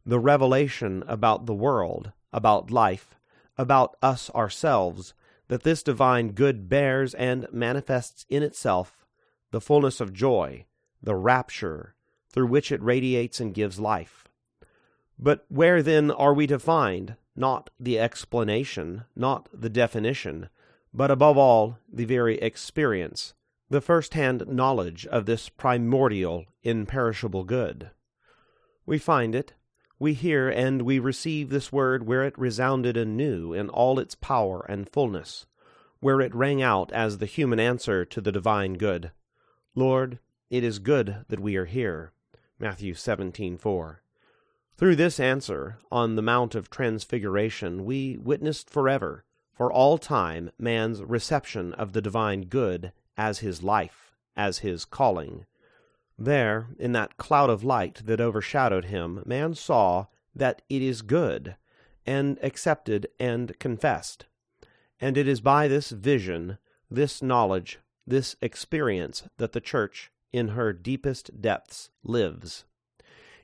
the 0.04 0.20
revelation 0.20 1.04
about 1.08 1.46
the 1.46 1.54
world, 1.54 2.12
about 2.34 2.72
life, 2.72 3.17
about 3.58 3.96
us 4.02 4.30
ourselves, 4.32 5.14
that 5.48 5.64
this 5.64 5.84
divine 5.84 6.30
good 6.30 6.70
bears 6.70 7.14
and 7.14 7.48
manifests 7.52 8.26
in 8.30 8.44
itself 8.44 9.06
the 9.52 9.62
fullness 9.62 10.02
of 10.02 10.14
joy, 10.14 10.66
the 11.02 11.16
rapture, 11.16 11.96
through 12.32 12.48
which 12.48 12.72
it 12.72 12.82
radiates 12.82 13.40
and 13.40 13.54
gives 13.54 13.80
life. 13.80 14.28
But 15.18 15.46
where 15.48 15.82
then 15.82 16.12
are 16.12 16.34
we 16.34 16.48
to 16.48 16.60
find, 16.60 17.16
not 17.36 17.70
the 17.80 18.00
explanation, 18.00 19.06
not 19.16 19.48
the 19.54 19.70
definition, 19.70 20.50
but 20.94 21.12
above 21.12 21.38
all 21.38 21.80
the 21.92 22.06
very 22.06 22.38
experience, 22.40 23.34
the 23.70 23.82
first 23.82 24.14
hand 24.14 24.46
knowledge 24.48 25.06
of 25.08 25.26
this 25.26 25.50
primordial, 25.50 26.46
imperishable 26.64 27.44
good. 27.44 27.92
We 28.86 28.98
find 28.98 29.36
it, 29.36 29.54
we 30.00 30.14
hear 30.14 30.50
and 30.50 30.84
we 30.84 31.00
receive 31.00 31.50
this 31.50 31.72
word 31.72 32.06
where 32.06 32.24
it 32.24 32.38
resounded 32.38 32.96
anew 32.96 33.54
in 33.54 33.70
all 33.70 34.00
its 34.00 34.16
power 34.16 34.66
and 34.70 34.90
fullness, 34.90 35.46
where 36.00 36.22
it 36.22 36.36
rang 36.36 36.62
out 36.62 36.92
as 36.92 37.18
the 37.18 37.26
human 37.26 37.60
answer 37.60 38.06
to 38.06 38.22
the 38.22 38.32
divine 38.32 38.74
good. 38.76 39.12
Lord, 39.74 40.20
it 40.50 40.64
is 40.64 40.80
good 40.80 41.26
that 41.28 41.40
we 41.40 41.56
are 41.56 41.66
here. 41.66 42.12
Matthew 42.60 42.94
17:4. 42.94 44.02
Through 44.78 44.96
this 44.96 45.20
answer, 45.20 45.80
on 45.92 46.16
the 46.16 46.22
Mount 46.22 46.54
of 46.54 46.70
Transfiguration, 46.70 47.84
we 47.84 48.18
witnessed 48.18 48.70
forever, 48.70 49.24
for 49.52 49.72
all 49.74 49.98
time, 49.98 50.52
man's 50.60 51.04
reception 51.04 51.74
of 51.74 51.94
the 51.94 52.02
divine 52.02 52.44
good 52.44 52.92
as 53.18 53.40
his 53.40 53.64
life, 53.64 54.16
as 54.36 54.60
his 54.60 54.86
calling. 54.86 55.48
There, 56.20 56.70
in 56.80 56.94
that 56.94 57.18
cloud 57.18 57.50
of 57.50 57.64
light 57.64 58.02
that 58.06 58.20
overshadowed 58.20 58.86
him, 58.86 59.22
man 59.26 59.54
saw 59.54 60.08
that 60.36 60.62
it 60.70 60.82
is 60.82 61.02
good, 61.02 61.56
and 62.06 62.40
accepted 62.42 63.08
and 63.20 63.58
confessed. 63.60 64.26
And 65.00 65.18
it 65.18 65.28
is 65.28 65.42
by 65.42 65.68
this 65.68 65.92
vision, 65.92 66.58
this 66.90 67.22
knowledge, 67.22 67.80
this 68.06 68.36
experience 68.42 69.24
that 69.38 69.52
the 69.52 69.62
Church, 69.62 70.12
in 70.32 70.50
her 70.50 70.74
deepest 70.74 71.42
depths, 71.42 71.90
lives. 72.04 72.66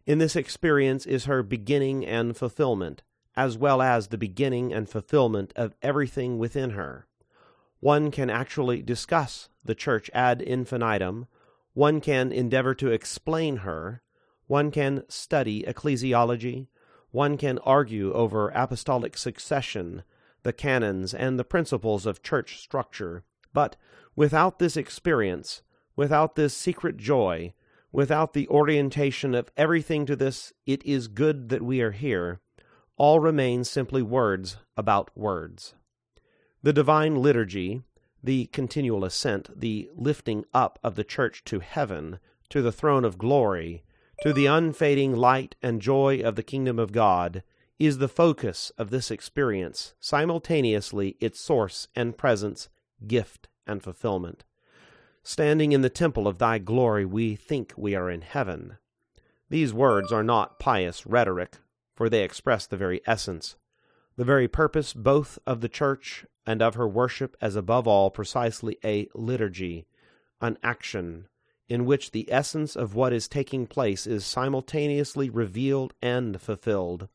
In 0.06 0.18
this 0.18 0.36
experience 0.36 1.06
is 1.06 1.26
her 1.26 1.44
beginning 1.44 2.06
and 2.06 2.36
fulfillment, 2.36 3.04
as 3.36 3.58
well 3.58 3.82
as 3.82 4.08
the 4.08 4.18
beginning 4.18 4.74
and 4.74 4.90
fulfillment 4.90 5.54
of 5.56 5.76
everything 5.82 6.38
within 6.38 6.72
her. 6.72 7.08
One 7.80 8.12
can 8.12 8.30
actually 8.30 8.82
discuss 8.82 9.50
the 9.64 9.76
Church 9.76 10.10
ad 10.14 10.42
infinitum, 10.42 11.28
one 11.74 12.02
can 12.02 12.32
endeavor 12.32 12.76
to 12.76 12.92
explain 12.92 13.58
her, 13.58 14.02
one 14.48 14.72
can 14.72 15.04
study 15.10 15.64
ecclesiology, 15.64 16.68
one 17.12 17.38
can 17.38 17.58
argue 17.60 18.12
over 18.14 18.50
apostolic 18.50 19.18
succession, 19.18 20.04
the 20.44 20.54
canons, 20.54 21.14
and 21.14 21.40
the 21.40 21.44
principles 21.44 22.06
of 22.06 22.24
church 22.24 22.60
structure, 22.60 23.24
but 23.54 23.76
without 24.16 24.60
this 24.60 24.76
experience, 24.78 25.62
without 25.96 26.36
this 26.36 26.56
secret 26.56 26.98
joy, 26.98 27.54
without 27.92 28.34
the 28.34 28.48
orientation 28.50 29.36
of 29.36 29.52
everything 29.56 30.06
to 30.06 30.16
this, 30.16 30.52
it 30.66 30.84
is 30.86 31.08
good 31.08 31.50
that 31.50 31.62
we 31.62 31.82
are 31.82 31.92
here, 31.92 32.42
all 32.98 33.20
remains 33.20 33.70
simply 33.70 34.02
words 34.02 34.58
about 34.76 35.16
words. 35.16 35.76
The 36.62 36.74
divine 36.74 37.16
liturgy, 37.16 37.84
the 38.24 38.46
continual 38.48 39.04
ascent, 39.04 39.50
the 39.60 39.90
lifting 39.94 40.46
up 40.54 40.80
of 40.82 40.96
the 40.96 41.04
church 41.04 41.44
to 41.44 41.60
heaven, 41.60 42.20
to 42.50 42.62
the 42.62 42.72
throne 42.72 43.04
of 43.04 43.18
glory, 43.18 43.84
to 44.22 44.32
the 44.32 44.46
unfading 44.46 45.14
light 45.16 45.56
and 45.62 45.82
joy 45.82 46.22
of 46.22 46.36
the 46.36 46.44
kingdom 46.44 46.80
of 46.80 46.94
God, 46.94 47.44
is 47.80 47.98
the 47.98 48.08
focus 48.08 48.72
of 48.78 48.90
this 48.90 49.12
experience, 49.12 49.94
simultaneously 50.00 51.18
its 51.20 51.40
source 51.40 51.90
and 51.96 52.18
presence, 52.18 52.70
gift 53.06 53.50
and 53.68 53.84
fulfillment. 53.84 54.46
Standing 55.24 55.72
in 55.72 55.82
the 55.82 55.90
temple 55.90 56.28
of 56.28 56.38
thy 56.38 56.60
glory, 56.60 57.06
we 57.06 57.36
think 57.36 57.74
we 57.76 57.96
are 57.96 58.10
in 58.10 58.22
heaven. 58.22 58.78
These 59.50 59.74
words 59.74 60.12
are 60.12 60.24
not 60.24 60.60
pious 60.60 61.06
rhetoric, 61.06 61.58
for 61.96 62.10
they 62.10 62.24
express 62.24 62.66
the 62.66 62.78
very 62.78 63.02
essence 63.06 63.56
the 64.16 64.26
very 64.26 64.48
purpose 64.48 64.94
both 64.94 65.40
of 65.46 65.62
the 65.62 65.70
church 65.70 66.26
and 66.46 66.62
of 66.62 66.76
her 66.76 66.88
worship 66.88 67.36
as 67.42 67.56
above 67.56 67.88
all 67.88 68.12
precisely 68.12 68.78
a 68.84 69.08
liturgy, 69.14 69.86
an 70.42 70.58
action, 70.64 71.28
in 71.70 71.86
which 71.86 72.12
the 72.12 72.32
essence 72.32 72.76
of 72.76 72.96
what 72.96 73.14
is 73.14 73.28
taking 73.28 73.66
place 73.66 74.06
is 74.06 74.26
simultaneously 74.26 75.30
revealed 75.30 75.94
and 76.02 76.40
fulfilled. 76.42 77.08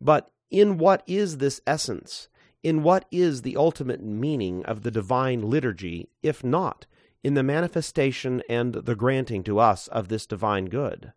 But 0.00 0.30
in 0.50 0.78
what 0.78 1.02
is 1.06 1.38
this 1.38 1.60
essence? 1.66 2.28
In 2.62 2.82
what 2.82 3.06
is 3.10 3.42
the 3.42 3.56
ultimate 3.56 4.02
meaning 4.02 4.64
of 4.64 4.82
the 4.82 4.90
divine 4.90 5.42
liturgy, 5.42 6.08
if 6.22 6.44
not 6.44 6.86
in 7.24 7.34
the 7.34 7.42
manifestation 7.42 8.42
and 8.48 8.74
the 8.74 8.94
granting 8.94 9.42
to 9.44 9.58
us 9.58 9.88
of 9.88 10.08
this 10.08 10.26
divine 10.26 10.66
good? 10.66 11.12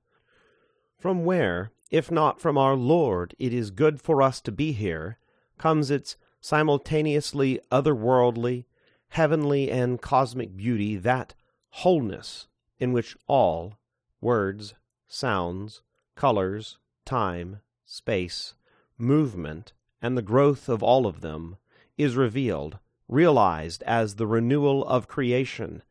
From 0.98 1.24
where, 1.24 1.72
if 1.96 2.12
not 2.12 2.42
from 2.42 2.58
our 2.58 2.76
Lord, 2.76 3.34
it 3.40 3.54
is 3.54 3.72
good 3.72 4.02
for 4.02 4.22
us 4.22 4.42
to 4.42 4.52
be 4.52 4.74
here, 4.74 5.18
comes 5.58 5.90
its 5.90 6.18
simultaneously 6.42 7.58
otherworldly, 7.72 8.66
heavenly, 9.08 9.72
and 9.72 10.02
cosmic 10.02 10.58
beauty, 10.58 10.98
that 10.98 11.34
wholeness 11.70 12.48
in 12.80 12.92
which 12.92 13.16
all 13.28 13.76
words, 14.20 14.74
sounds, 15.08 15.84
colors, 16.16 16.78
time, 17.06 17.62
space, 17.86 18.56
movement, 18.98 19.72
and 20.02 20.18
the 20.18 20.22
growth 20.22 20.68
of 20.68 20.84
all 20.84 21.08
of 21.08 21.22
them 21.22 21.56
is 21.98 22.18
revealed, 22.18 22.78
realized 23.08 23.82
as 23.84 24.16
the 24.16 24.28
renewal 24.28 24.86
of 24.86 25.08
creation, 25.08 25.82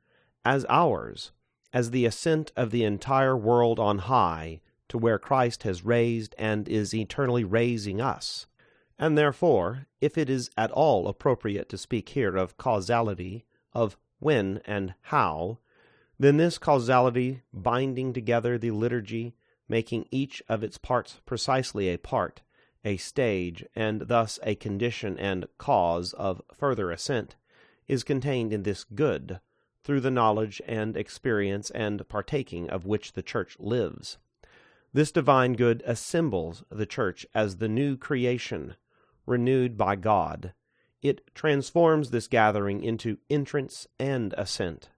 as 0.44 0.66
ours, 0.68 1.32
as 1.72 1.92
the 1.92 2.04
ascent 2.04 2.52
of 2.56 2.72
the 2.72 2.84
entire 2.84 3.34
world 3.34 3.78
on 3.78 4.00
high 4.00 4.60
to 4.94 4.98
where 4.98 5.18
Christ 5.18 5.64
has 5.64 5.84
raised 5.84 6.36
and 6.38 6.68
is 6.68 6.94
eternally 6.94 7.42
raising 7.42 8.00
us. 8.00 8.46
And 8.96 9.18
therefore, 9.18 9.88
if 10.00 10.16
it 10.16 10.30
is 10.30 10.52
at 10.56 10.70
all 10.70 11.08
appropriate 11.08 11.68
to 11.70 11.78
speak 11.78 12.10
here 12.10 12.36
of 12.36 12.56
causality, 12.56 13.44
of 13.72 13.96
when 14.20 14.60
and 14.64 14.94
how, 15.00 15.58
then 16.16 16.36
this 16.36 16.58
causality 16.58 17.42
binding 17.52 18.12
together 18.12 18.56
the 18.56 18.70
liturgy, 18.70 19.34
making 19.68 20.06
each 20.12 20.40
of 20.48 20.62
its 20.62 20.78
parts 20.78 21.20
precisely 21.26 21.88
a 21.88 21.98
part, 21.98 22.42
a 22.84 22.96
stage, 22.96 23.64
and 23.74 24.02
thus 24.02 24.38
a 24.44 24.54
condition 24.54 25.18
and 25.18 25.44
cause 25.58 26.12
of 26.12 26.40
further 26.56 26.92
ascent, 26.92 27.34
is 27.88 28.04
contained 28.04 28.52
in 28.52 28.62
this 28.62 28.84
good, 28.84 29.40
through 29.82 30.02
the 30.02 30.12
knowledge 30.12 30.62
and 30.68 30.96
experience 30.96 31.70
and 31.70 32.08
partaking 32.08 32.70
of 32.70 32.86
which 32.86 33.14
the 33.14 33.22
Church 33.22 33.56
lives. 33.58 34.18
This 34.94 35.10
divine 35.10 35.54
good 35.54 35.82
assembles 35.84 36.62
the 36.70 36.86
church 36.86 37.26
as 37.34 37.56
the 37.56 37.68
new 37.68 37.96
creation, 37.96 38.76
renewed 39.26 39.76
by 39.76 39.96
God. 39.96 40.54
It 41.02 41.34
transforms 41.34 42.10
this 42.10 42.28
gathering 42.28 42.80
into 42.80 43.18
entrance 43.28 43.88
and 43.98 44.32
ascent. 44.38 44.90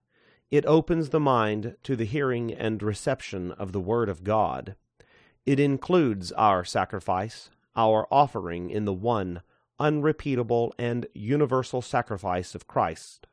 It 0.50 0.66
opens 0.66 1.08
the 1.08 1.18
mind 1.18 1.76
to 1.84 1.96
the 1.96 2.04
hearing 2.04 2.52
and 2.52 2.82
reception 2.82 3.52
of 3.52 3.72
the 3.72 3.80
Word 3.80 4.10
of 4.10 4.22
God. 4.22 4.76
It 5.46 5.58
includes 5.58 6.30
our 6.32 6.62
sacrifice, 6.62 7.48
our 7.74 8.06
offering 8.10 8.68
in 8.68 8.84
the 8.84 8.92
one, 8.92 9.40
unrepeatable, 9.80 10.74
and 10.78 11.06
universal 11.14 11.80
sacrifice 11.80 12.54
of 12.54 12.68
Christ. 12.68 13.26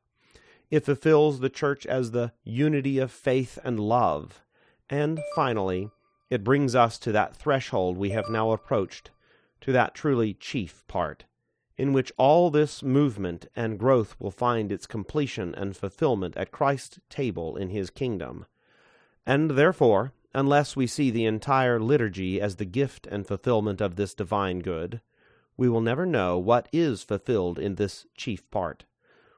It 0.72 0.86
fulfills 0.86 1.42
the 1.42 1.50
church 1.50 1.86
as 1.86 2.12
the 2.12 2.32
unity 2.46 3.00
of 3.00 3.12
faith 3.12 3.60
and 3.66 3.82
love. 3.82 4.44
And 4.90 5.20
finally, 5.36 5.92
it 6.34 6.44
brings 6.44 6.74
us 6.74 6.98
to 6.98 7.12
that 7.12 7.36
threshold 7.36 7.96
we 7.96 8.10
have 8.10 8.28
now 8.28 8.50
approached, 8.50 9.12
to 9.62 9.72
that 9.72 9.94
truly 9.94 10.34
chief 10.34 10.84
part, 10.88 11.26
in 11.78 11.94
which 11.94 12.12
all 12.18 12.50
this 12.50 12.82
movement 12.82 13.46
and 13.56 13.78
growth 13.78 14.16
will 14.18 14.32
find 14.32 14.72
its 14.72 14.88
completion 14.88 15.54
and 15.54 15.78
fulfillment 15.78 16.36
at 16.36 16.52
Christ's 16.52 17.00
table 17.08 17.56
in 17.56 17.70
his 17.70 17.92
kingdom. 17.92 18.48
And 19.28 19.52
therefore, 19.52 20.12
unless 20.34 20.76
we 20.76 20.88
see 20.88 21.12
the 21.12 21.26
entire 21.26 21.80
liturgy 21.80 22.42
as 22.42 22.56
the 22.56 22.66
gift 22.66 23.06
and 23.06 23.28
fulfillment 23.28 23.80
of 23.80 23.96
this 23.96 24.16
divine 24.16 24.62
good, 24.62 25.02
we 25.56 25.70
will 25.70 25.82
never 25.82 26.04
know 26.04 26.40
what 26.40 26.68
is 26.74 27.04
fulfilled 27.04 27.60
in 27.60 27.76
this 27.76 28.08
chief 28.18 28.50
part. 28.50 28.86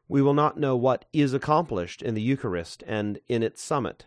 We 0.07 0.21
will 0.21 0.33
not 0.33 0.57
know 0.57 0.77
what 0.77 1.03
is 1.11 1.33
accomplished 1.33 2.01
in 2.01 2.13
the 2.13 2.21
Eucharist 2.21 2.85
and 2.87 3.19
in 3.27 3.43
its 3.43 3.61
summit 3.61 4.05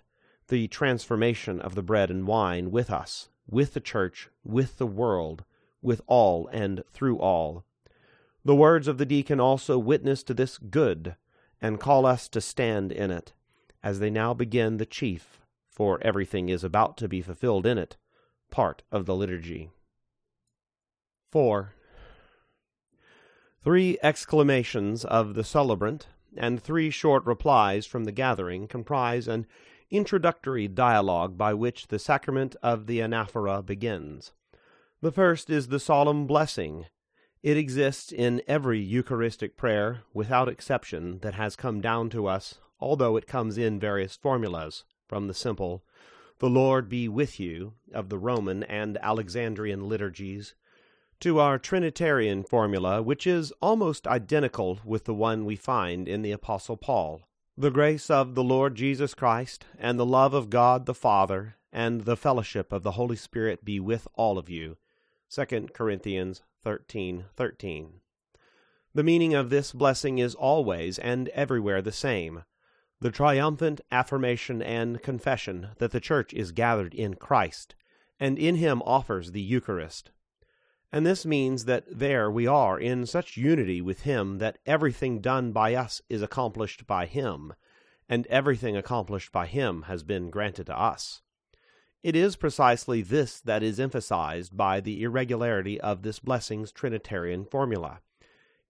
the 0.49 0.69
transformation 0.69 1.61
of 1.61 1.75
the 1.75 1.83
bread 1.83 2.11
and 2.11 2.27
wine 2.27 2.71
with 2.71 2.91
us, 2.91 3.29
with 3.49 3.75
the 3.75 3.81
church, 3.81 4.29
with 4.45 4.79
the 4.79 4.87
world, 4.87 5.45
with 5.81 6.01
all 6.07 6.49
and 6.49 6.83
through 6.91 7.19
all. 7.19 7.65
The 8.45 8.55
words 8.55 8.89
of 8.89 8.99
the 8.99 9.07
deacon 9.07 9.41
also 9.41 9.79
witness 9.79 10.23
to 10.25 10.35
this 10.35 10.59
good, 10.59 11.17
and 11.61 11.81
call 11.81 12.07
us 12.07 12.29
to 12.29 12.41
stand 12.41 12.93
in 12.93 13.11
it, 13.11 13.33
as 13.83 13.99
they 13.99 14.11
now 14.11 14.33
begin 14.35 14.77
the 14.77 14.87
chief, 14.87 15.41
for 15.71 15.99
everything 16.03 16.49
is 16.49 16.65
about 16.65 16.97
to 16.99 17.09
be 17.09 17.21
fulfilled 17.21 17.67
in 17.67 17.79
it, 17.79 17.97
part 18.51 18.83
of 18.91 19.07
the 19.07 19.15
liturgy. 19.15 19.71
4. 21.31 21.75
Three 23.61 23.99
exclamations 24.03 25.05
of 25.05 25.35
the 25.35 25.45
celebrant 25.45 26.07
and 26.37 26.63
three 26.63 26.91
short 26.91 27.25
replies 27.27 27.87
from 27.87 28.05
the 28.05 28.13
gathering 28.13 28.69
comprise 28.69 29.29
an 29.29 29.47
introductory 29.91 30.69
dialogue 30.69 31.39
by 31.39 31.55
which 31.55 31.89
the 31.89 31.99
sacrament 31.99 32.55
of 32.63 32.87
the 32.87 33.01
anaphora 33.01 33.65
begins. 33.65 34.33
The 35.01 35.13
first 35.13 35.49
is 35.49 35.69
the 35.69 35.81
solemn 35.81 36.27
blessing. 36.27 36.87
It 37.43 37.57
exists 37.57 38.13
in 38.13 38.43
every 38.49 38.81
Eucharistic 38.81 39.57
prayer, 39.57 40.03
without 40.13 40.49
exception, 40.49 41.21
that 41.21 41.35
has 41.35 41.57
come 41.57 41.81
down 41.81 42.11
to 42.11 42.27
us, 42.27 42.59
although 42.81 43.17
it 43.17 43.27
comes 43.27 43.57
in 43.57 43.79
various 43.79 44.17
formulas, 44.17 44.85
from 45.07 45.29
the 45.29 45.35
simple, 45.35 45.85
The 46.41 46.51
Lord 46.51 46.89
be 46.89 47.09
with 47.09 47.39
you, 47.39 47.75
of 47.93 48.09
the 48.09 48.19
Roman 48.19 48.65
and 48.65 48.99
Alexandrian 48.99 49.89
liturgies, 49.89 50.55
to 51.21 51.39
our 51.39 51.59
Trinitarian 51.59 52.45
formula, 52.45 53.03
which 53.03 53.27
is 53.27 53.53
almost 53.63 54.07
identical 54.07 54.81
with 54.85 55.05
the 55.05 55.15
one 55.15 55.45
we 55.45 55.57
find 55.57 56.09
in 56.09 56.23
the 56.23 56.33
Apostle 56.33 56.77
Paul. 56.77 57.28
The 57.61 57.73
grace 57.73 58.09
of 58.09 58.37
the 58.37 58.45
Lord 58.45 58.77
Jesus 58.77 59.15
Christ, 59.15 59.65
and 59.81 59.99
the 59.99 60.07
love 60.07 60.33
of 60.33 60.49
God 60.49 60.87
the 60.87 60.95
Father, 60.95 61.57
and 61.73 62.03
the 62.03 62.17
fellowship 62.17 62.71
of 62.71 62.85
the 62.85 62.93
Holy 62.93 63.17
Spirit 63.17 63.65
be 63.65 63.81
with 63.81 64.07
all 64.15 64.39
of 64.39 64.49
you. 64.49 64.77
2 65.29 65.75
Corinthians 65.75 66.43
13:13. 66.65 67.25
13. 67.35 68.01
The 68.95 69.03
meaning 69.03 69.35
of 69.35 69.51
this 69.51 69.73
blessing 69.73 70.19
is 70.19 70.37
always 70.37 71.01
and 71.01 71.31
everywhere 71.31 71.83
the 71.83 71.91
same. 71.91 72.45
The 73.01 73.11
triumphant 73.11 73.81
affirmation 73.91 74.63
and 74.63 75.03
confession 75.03 75.71
that 75.79 75.91
the 75.91 75.99
church 75.99 76.33
is 76.33 76.53
gathered 76.53 76.95
in 76.95 77.15
Christ, 77.15 77.75
and 78.21 78.39
in 78.39 78.55
him 78.55 78.83
offers 78.83 79.33
the 79.33 79.43
Eucharist. 79.43 80.13
And 80.93 81.05
this 81.05 81.27
means 81.27 81.67
that 81.67 81.85
there 81.91 82.31
we 82.31 82.47
are 82.47 82.79
in 82.79 83.05
such 83.05 83.37
unity 83.37 83.81
with 83.81 84.03
Him 84.03 84.39
that 84.39 84.59
everything 84.65 85.21
done 85.21 85.53
by 85.53 85.75
us 85.75 86.01
is 86.09 86.23
accomplished 86.23 86.87
by 86.87 87.05
Him, 87.07 87.53
and 88.09 88.27
everything 88.29 88.77
accomplished 88.77 89.31
by 89.31 89.47
Him 89.47 89.83
has 89.83 90.03
been 90.03 90.31
granted 90.31 90.67
to 90.67 90.79
us. 90.79 91.21
It 92.03 92.17
is 92.17 92.37
precisely 92.37 93.03
this 93.03 93.41
that 93.41 93.63
is 93.63 93.79
emphasized 93.79 94.57
by 94.57 94.81
the 94.81 95.03
irregularity 95.03 95.81
of 95.81 96.03
this 96.03 96.21
blessing's 96.21 96.73
Trinitarian 96.73 97.45
formula. 97.45 98.01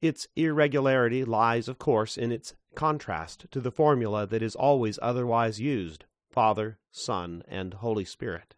Its 0.01 0.29
irregularity 0.35 1.25
lies, 1.25 1.69
of 1.69 1.79
course, 1.79 2.17
in 2.17 2.33
its 2.33 2.55
contrast 2.75 3.47
to 3.51 3.61
the 3.61 3.71
formula 3.71 4.27
that 4.27 4.43
is 4.43 4.57
always 4.57 4.99
otherwise 5.03 5.61
used 5.61 6.05
Father, 6.31 6.79
Son, 6.91 7.43
and 7.47 7.75
Holy 7.75 8.05
Spirit. 8.05 8.55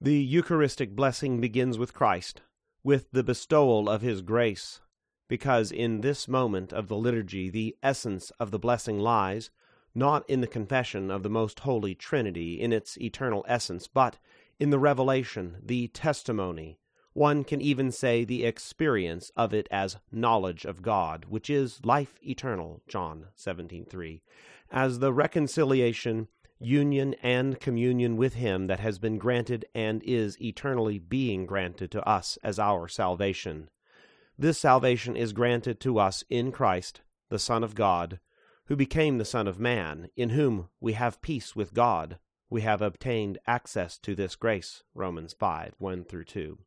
The 0.00 0.18
Eucharistic 0.18 0.94
blessing 0.94 1.40
begins 1.40 1.78
with 1.78 1.94
Christ, 1.94 2.42
with 2.82 3.10
the 3.12 3.22
bestowal 3.22 3.88
of 3.88 4.02
his 4.02 4.22
grace, 4.22 4.80
because 5.28 5.70
in 5.70 6.00
this 6.00 6.26
moment 6.26 6.72
of 6.72 6.88
the 6.88 6.96
liturgy 6.96 7.50
the 7.50 7.76
essence 7.82 8.30
of 8.40 8.50
the 8.50 8.58
blessing 8.58 8.98
lies, 8.98 9.50
not 9.94 10.28
in 10.28 10.40
the 10.40 10.46
confession 10.46 11.10
of 11.10 11.22
the 11.22 11.30
most 11.30 11.60
holy 11.60 11.94
Trinity 11.94 12.60
in 12.60 12.72
its 12.72 12.96
eternal 12.98 13.44
essence, 13.48 13.86
but 13.86 14.18
in 14.58 14.70
the 14.70 14.78
revelation, 14.78 15.56
the 15.64 15.88
testimony, 15.88 16.78
one 17.12 17.42
can 17.42 17.60
even 17.60 17.90
say 17.90 18.24
the 18.24 18.44
experience 18.44 19.32
of 19.36 19.52
it 19.52 19.66
as 19.70 19.96
knowledge 20.12 20.64
of 20.64 20.82
God, 20.82 21.26
which 21.28 21.50
is 21.50 21.84
life 21.84 22.18
eternal, 22.22 22.82
John 22.86 23.26
17:3, 23.36 24.22
as 24.70 25.00
the 25.00 25.12
reconciliation 25.12 26.28
union 26.60 27.14
and 27.22 27.58
communion 27.58 28.16
with 28.16 28.34
Him 28.34 28.66
that 28.66 28.80
has 28.80 28.98
been 28.98 29.18
granted 29.18 29.64
and 29.74 30.02
is 30.04 30.40
eternally 30.40 30.98
being 30.98 31.46
granted 31.46 31.90
to 31.90 32.08
us 32.08 32.38
as 32.42 32.58
our 32.58 32.86
salvation. 32.86 33.70
This 34.38 34.58
salvation 34.58 35.16
is 35.16 35.32
granted 35.32 35.80
to 35.80 35.98
us 35.98 36.22
in 36.30 36.52
Christ, 36.52 37.00
the 37.30 37.38
Son 37.38 37.64
of 37.64 37.74
God, 37.74 38.20
who 38.66 38.76
became 38.76 39.18
the 39.18 39.24
Son 39.24 39.48
of 39.48 39.58
Man, 39.58 40.10
in 40.16 40.30
whom 40.30 40.68
we 40.80 40.92
have 40.92 41.22
peace 41.22 41.56
with 41.56 41.74
God. 41.74 42.18
We 42.48 42.60
have 42.62 42.82
obtained 42.82 43.38
access 43.46 43.98
to 43.98 44.14
this 44.14 44.36
grace. 44.36 44.82
Romans 44.94 45.32
5 45.32 45.74
1 45.78 46.04
through 46.04 46.24
2. 46.24 46.58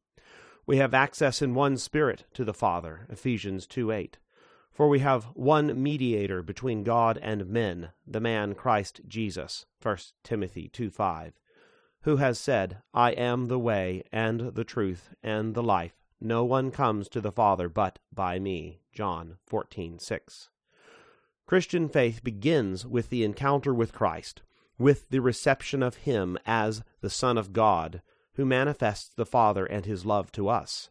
We 0.66 0.78
have 0.78 0.94
access 0.94 1.42
in 1.42 1.54
one 1.54 1.78
Spirit 1.78 2.26
to 2.34 2.46
the 2.46 2.54
Father. 2.54 3.06
Ephesians 3.10 3.68
2 3.68 3.92
8. 3.92 4.18
For 4.74 4.90
we 4.90 5.00
have 5.00 5.26
one 5.36 5.82
mediator 5.82 6.42
between 6.42 6.84
God 6.84 7.20
and 7.22 7.48
men, 7.48 7.92
the 8.08 8.20
man 8.20 8.56
Christ 8.56 9.02
Jesus, 9.08 9.68
1 9.82 9.98
Timothy 10.24 10.68
2 10.68 10.90
5, 10.90 11.34
who 12.02 12.18
has 12.18 12.40
said, 12.40 12.82
I 12.94 13.12
am 13.12 13.46
the 13.46 13.60
way, 13.60 14.04
and 14.12 14.56
the 14.56 14.64
truth, 14.64 15.10
and 15.22 15.54
the 15.54 15.64
life. 15.64 15.94
No 16.20 16.44
one 16.44 16.72
comes 16.72 17.08
to 17.10 17.22
the 17.22 17.32
Father 17.32 17.70
but 17.70 18.00
by 18.12 18.40
me. 18.40 18.80
John 18.94 19.38
fourteen 19.46 20.00
six. 20.00 20.50
Christian 21.46 21.90
faith 21.90 22.24
begins 22.24 22.86
with 22.86 23.10
the 23.10 23.24
encounter 23.24 23.74
with 23.74 23.94
Christ, 23.94 24.42
with 24.78 25.10
the 25.10 25.20
reception 25.20 25.84
of 25.84 25.98
Him 25.98 26.38
as 26.46 26.82
the 27.02 27.10
Son 27.10 27.38
of 27.38 27.54
God, 27.54 28.02
who 28.36 28.46
manifests 28.46 29.10
the 29.14 29.26
Father 29.26 29.66
and 29.66 29.86
His 29.86 30.06
love 30.06 30.32
to 30.32 30.48
us. 30.48 30.90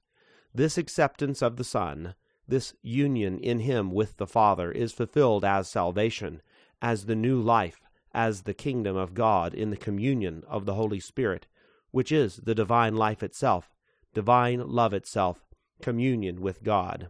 This 0.55 0.77
acceptance 0.77 1.43
of 1.43 1.57
the 1.57 1.65
Son, 1.65 2.15
this 2.47 2.75
union 2.83 3.39
in 3.39 3.61
him 3.61 3.93
with 3.93 4.17
the 4.17 4.27
Father 4.27 4.71
is 4.71 4.93
fulfilled 4.93 5.45
as 5.45 5.69
salvation, 5.69 6.43
as 6.81 7.07
the 7.07 7.17
new 7.17 7.41
life, 7.41 7.81
as 8.13 8.43
the 8.43 8.55
kingdom 8.55 8.97
of 8.97 9.15
God 9.15 9.55
in 9.55 9.71
the 9.71 9.77
communion 9.77 10.43
of 10.47 10.67
the 10.67 10.75
Holy 10.75 11.01
Spirit, 11.01 11.47
which 11.91 12.11
is 12.11 12.37
the 12.37 12.55
divine 12.55 12.97
life 12.97 13.23
itself, 13.23 13.71
divine 14.13 14.67
love 14.67 14.93
itself, 14.93 15.45
communion 15.81 16.41
with 16.41 16.63
God. 16.63 17.09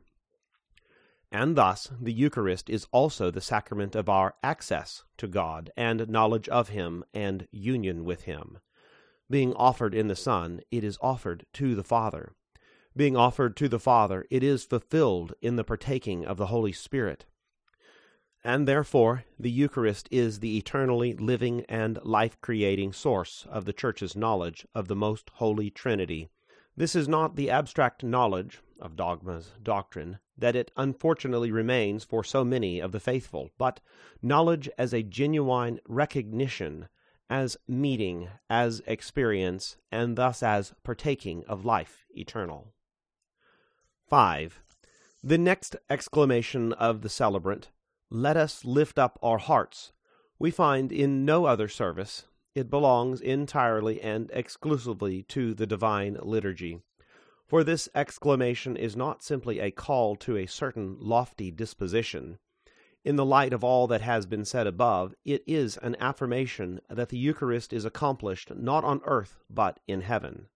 And 1.30 1.56
thus 1.56 1.90
the 2.00 2.12
Eucharist 2.12 2.68
is 2.68 2.86
also 2.92 3.30
the 3.30 3.40
sacrament 3.40 3.96
of 3.96 4.08
our 4.08 4.34
access 4.42 5.04
to 5.16 5.26
God 5.26 5.70
and 5.76 6.08
knowledge 6.08 6.48
of 6.50 6.68
Him 6.68 7.04
and 7.14 7.48
union 7.50 8.04
with 8.04 8.24
Him. 8.24 8.58
Being 9.30 9.54
offered 9.54 9.94
in 9.94 10.08
the 10.08 10.16
Son, 10.16 10.60
it 10.70 10.84
is 10.84 10.98
offered 11.00 11.46
to 11.54 11.74
the 11.74 11.84
Father 11.84 12.34
being 12.96 13.16
offered 13.16 13.56
to 13.56 13.68
the 13.68 13.80
Father, 13.80 14.26
it 14.30 14.42
is 14.42 14.64
fulfilled 14.64 15.34
in 15.40 15.56
the 15.56 15.64
partaking 15.64 16.24
of 16.26 16.36
the 16.36 16.46
Holy 16.46 16.72
Spirit. 16.72 17.24
And 18.44 18.66
therefore, 18.66 19.24
the 19.38 19.50
Eucharist 19.50 20.08
is 20.10 20.40
the 20.40 20.58
eternally 20.58 21.14
living 21.14 21.64
and 21.68 21.98
life 22.02 22.40
creating 22.40 22.92
source 22.92 23.46
of 23.48 23.64
the 23.64 23.72
Church's 23.72 24.16
knowledge 24.16 24.66
of 24.74 24.88
the 24.88 24.96
most 24.96 25.30
holy 25.34 25.70
Trinity. 25.70 26.28
This 26.76 26.96
is 26.96 27.06
not 27.06 27.36
the 27.36 27.50
abstract 27.50 28.02
knowledge 28.02 28.60
of 28.80 28.96
dogma's 28.96 29.52
doctrine 29.62 30.18
that 30.36 30.56
it 30.56 30.72
unfortunately 30.76 31.52
remains 31.52 32.02
for 32.02 32.24
so 32.24 32.44
many 32.44 32.80
of 32.80 32.90
the 32.90 33.00
faithful, 33.00 33.50
but 33.58 33.80
knowledge 34.20 34.68
as 34.76 34.92
a 34.92 35.02
genuine 35.02 35.78
recognition, 35.86 36.88
as 37.30 37.56
meeting, 37.68 38.28
as 38.50 38.82
experience, 38.86 39.76
and 39.92 40.16
thus 40.16 40.42
as 40.42 40.74
partaking 40.82 41.44
of 41.46 41.64
life 41.64 42.04
eternal. 42.16 42.72
5. 44.12 44.60
The 45.24 45.38
next 45.38 45.74
exclamation 45.88 46.74
of 46.74 47.00
the 47.00 47.08
celebrant, 47.08 47.70
Let 48.10 48.36
us 48.36 48.62
lift 48.62 48.98
up 48.98 49.18
our 49.22 49.38
hearts, 49.38 49.94
we 50.38 50.50
find 50.50 50.92
in 50.92 51.24
no 51.24 51.46
other 51.46 51.66
service, 51.66 52.26
It 52.54 52.68
belongs 52.68 53.22
entirely 53.22 54.02
and 54.02 54.30
exclusively 54.34 55.22
to 55.28 55.54
the 55.54 55.66
divine 55.66 56.18
liturgy. 56.20 56.82
For 57.46 57.64
this 57.64 57.88
exclamation 57.94 58.76
is 58.76 58.94
not 58.94 59.22
simply 59.22 59.60
a 59.60 59.70
call 59.70 60.16
to 60.16 60.36
a 60.36 60.44
certain 60.44 60.98
lofty 61.00 61.50
disposition. 61.50 62.36
In 63.06 63.16
the 63.16 63.24
light 63.24 63.54
of 63.54 63.64
all 63.64 63.86
that 63.86 64.02
has 64.02 64.26
been 64.26 64.44
said 64.44 64.66
above, 64.66 65.14
it 65.24 65.42
is 65.46 65.78
an 65.78 65.96
affirmation 65.98 66.82
that 66.90 67.08
the 67.08 67.16
Eucharist 67.16 67.72
is 67.72 67.86
accomplished 67.86 68.54
not 68.54 68.84
on 68.84 69.00
earth 69.06 69.38
but 69.48 69.80
in 69.88 70.02
heaven. 70.02 70.48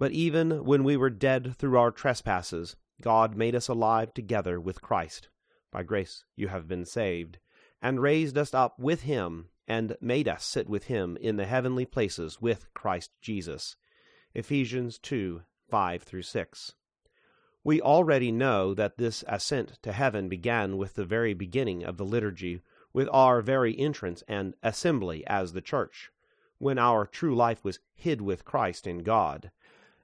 But 0.00 0.12
even 0.12 0.64
when 0.64 0.82
we 0.82 0.96
were 0.96 1.10
dead 1.10 1.54
through 1.58 1.76
our 1.76 1.90
trespasses, 1.90 2.74
God 3.02 3.36
made 3.36 3.54
us 3.54 3.68
alive 3.68 4.14
together 4.14 4.58
with 4.58 4.80
Christ. 4.80 5.28
By 5.70 5.82
grace 5.82 6.24
you 6.34 6.48
have 6.48 6.66
been 6.66 6.86
saved, 6.86 7.38
and 7.82 8.00
raised 8.00 8.38
us 8.38 8.54
up 8.54 8.78
with 8.78 9.02
him, 9.02 9.50
and 9.68 9.98
made 10.00 10.26
us 10.26 10.42
sit 10.42 10.70
with 10.70 10.84
him 10.84 11.18
in 11.18 11.36
the 11.36 11.44
heavenly 11.44 11.84
places 11.84 12.40
with 12.40 12.72
Christ 12.72 13.10
Jesus. 13.20 13.76
Ephesians 14.32 14.98
2 14.98 15.42
5 15.68 16.02
through 16.02 16.22
6. 16.22 16.74
We 17.62 17.82
already 17.82 18.32
know 18.32 18.72
that 18.72 18.96
this 18.96 19.22
ascent 19.28 19.82
to 19.82 19.92
heaven 19.92 20.30
began 20.30 20.78
with 20.78 20.94
the 20.94 21.04
very 21.04 21.34
beginning 21.34 21.84
of 21.84 21.98
the 21.98 22.06
liturgy, 22.06 22.62
with 22.94 23.10
our 23.12 23.42
very 23.42 23.78
entrance 23.78 24.22
and 24.26 24.54
assembly 24.62 25.26
as 25.26 25.52
the 25.52 25.60
church, 25.60 26.10
when 26.56 26.78
our 26.78 27.04
true 27.04 27.36
life 27.36 27.62
was 27.62 27.80
hid 27.92 28.22
with 28.22 28.46
Christ 28.46 28.86
in 28.86 29.02
God. 29.02 29.50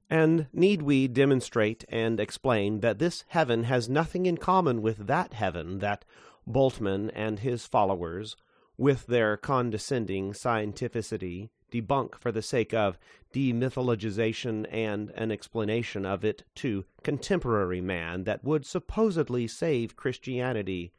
And 0.08 0.46
need 0.52 0.82
we 0.82 1.08
demonstrate 1.08 1.84
and 1.88 2.20
explain 2.20 2.80
that 2.80 2.98
this 2.98 3.24
heaven 3.28 3.64
has 3.64 3.88
nothing 3.88 4.26
in 4.26 4.36
common 4.36 4.80
with 4.80 5.06
that 5.08 5.34
heaven 5.34 5.80
that 5.80 6.04
Bultmann 6.48 7.10
and 7.12 7.40
his 7.40 7.66
followers, 7.66 8.36
with 8.78 9.06
their 9.06 9.36
condescending 9.36 10.32
scientificity, 10.32 11.48
debunk 11.72 12.14
for 12.14 12.30
the 12.30 12.42
sake 12.42 12.72
of 12.72 12.98
demythologization 13.34 14.66
and 14.70 15.10
an 15.10 15.32
explanation 15.32 16.06
of 16.06 16.24
it 16.24 16.44
to 16.54 16.84
contemporary 17.02 17.80
man 17.80 18.22
that 18.24 18.44
would 18.44 18.64
supposedly 18.64 19.48
save 19.48 19.96
Christianity, 19.96 20.92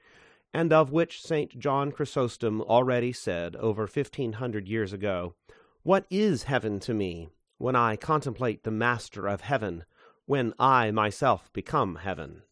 and 0.53 0.73
of 0.73 0.91
which 0.91 1.21
St. 1.21 1.57
John 1.57 1.93
Chrysostom 1.93 2.61
already 2.61 3.13
said 3.13 3.55
over 3.55 3.87
fifteen 3.87 4.33
hundred 4.33 4.67
years 4.67 4.91
ago, 4.91 5.33
What 5.83 6.05
is 6.09 6.43
heaven 6.43 6.81
to 6.81 6.93
me? 6.93 7.29
When 7.57 7.75
I 7.75 7.95
contemplate 7.95 8.63
the 8.63 8.71
Master 8.71 9.27
of 9.27 9.41
heaven, 9.41 9.85
when 10.25 10.53
I 10.59 10.91
myself 10.91 11.51
become 11.53 11.95
heaven. 11.95 12.43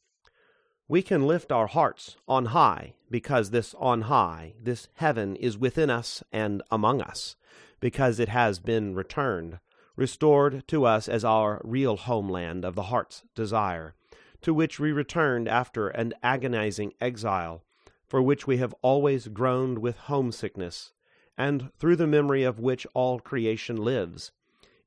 We 0.88 1.02
can 1.02 1.28
lift 1.28 1.52
our 1.52 1.68
hearts 1.68 2.18
on 2.28 2.46
high, 2.46 2.96
because 3.10 3.50
this 3.50 3.76
on 3.80 4.04
high, 4.04 4.54
this 4.62 4.88
heaven, 4.96 5.36
is 5.36 5.58
within 5.58 5.90
us 5.90 6.24
and 6.32 6.64
among 6.72 7.02
us, 7.02 7.36
because 7.80 8.20
it 8.20 8.30
has 8.30 8.60
been 8.60 8.96
returned, 8.96 9.60
restored 9.96 10.68
to 10.68 10.86
us 10.86 11.08
as 11.08 11.24
our 11.26 11.62
real 11.64 11.98
homeland 11.98 12.64
of 12.64 12.76
the 12.76 12.84
heart's 12.84 13.24
desire, 13.36 13.96
to 14.42 14.54
which 14.54 14.80
we 14.80 14.92
returned 14.92 15.48
after 15.48 15.90
an 15.90 16.14
agonizing 16.22 16.94
exile, 17.02 17.64
for 18.08 18.22
which 18.22 18.46
we 18.46 18.58
have 18.58 18.76
always 18.82 19.28
groaned 19.28 19.80
with 19.80 19.98
homesickness, 19.98 20.94
and 21.38 21.72
through 21.80 21.96
the 21.96 22.08
memory 22.08 22.44
of 22.44 22.60
which 22.60 22.88
all 22.94 23.20
creation 23.20 23.76
lives 23.76 24.32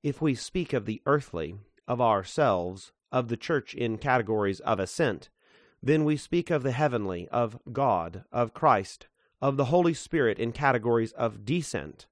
if 0.03 0.23
we 0.23 0.35
speak 0.35 0.73
of 0.73 0.87
the 0.87 1.03
earthly, 1.07 1.57
of 1.87 2.01
ourselves, 2.01 2.93
of 3.11 3.29
the 3.29 3.37
church 3.37 3.75
in 3.75 3.99
categories 3.99 4.61
of 4.61 4.79
ascent, 4.79 5.29
then 5.83 6.05
we 6.05 6.17
speak 6.17 6.51
of 6.51 6.63
the 6.63 6.73
heavenly, 6.73 7.29
of 7.29 7.59
God, 7.73 8.25
of 8.33 8.55
Christ, 8.55 9.07
of 9.41 9.57
the 9.57 9.67
Holy 9.67 9.95
Spirit 9.95 10.39
in 10.39 10.53
categories 10.53 11.13
of 11.13 11.45
descent. 11.45 12.07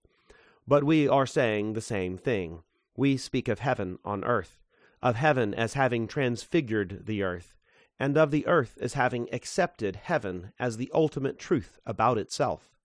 But 0.67 0.85
we 0.85 1.09
are 1.09 1.27
saying 1.27 1.73
the 1.73 1.81
same 1.81 2.17
thing. 2.19 2.63
We 2.97 3.17
speak 3.17 3.49
of 3.49 3.59
heaven 3.59 3.99
on 4.05 4.25
earth, 4.25 4.61
of 5.03 5.17
heaven 5.17 5.55
as 5.55 5.75
having 5.75 6.07
transfigured 6.07 7.07
the 7.07 7.23
earth, 7.23 7.55
and 7.99 8.17
of 8.17 8.31
the 8.31 8.47
earth 8.47 8.79
as 8.81 8.95
having 8.95 9.29
accepted 9.33 9.97
heaven 9.97 10.53
as 10.59 10.77
the 10.77 10.91
ultimate 10.95 11.39
truth 11.39 11.79
about 11.85 12.19
itself. 12.19 12.77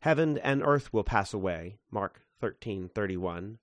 Heaven 0.00 0.38
and 0.38 0.62
earth 0.62 0.92
will 0.92 1.04
pass 1.04 1.34
away. 1.34 1.78
Mark 1.90 2.22
13:31. 2.40 3.58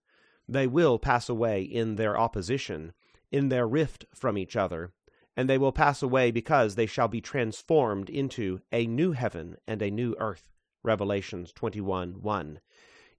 They 0.48 0.68
will 0.68 1.00
pass 1.00 1.28
away 1.28 1.64
in 1.64 1.96
their 1.96 2.18
opposition, 2.18 2.94
in 3.32 3.50
their 3.50 3.68
rift 3.68 4.06
from 4.14 4.38
each 4.38 4.56
other, 4.56 4.94
and 5.36 5.50
they 5.50 5.58
will 5.58 5.72
pass 5.72 6.04
away 6.04 6.32
because 6.32 6.76
they 6.76 6.86
shall 6.86 7.08
be 7.08 7.20
transformed 7.20 8.10
into 8.10 8.62
a 8.72 8.86
new 8.86 9.14
heaven 9.14 9.58
and 9.68 9.82
a 9.82 9.90
new 9.90 10.16
earth. 10.20 10.52
Revelations 10.84 11.52
21 11.52 12.22
1. 12.22 12.60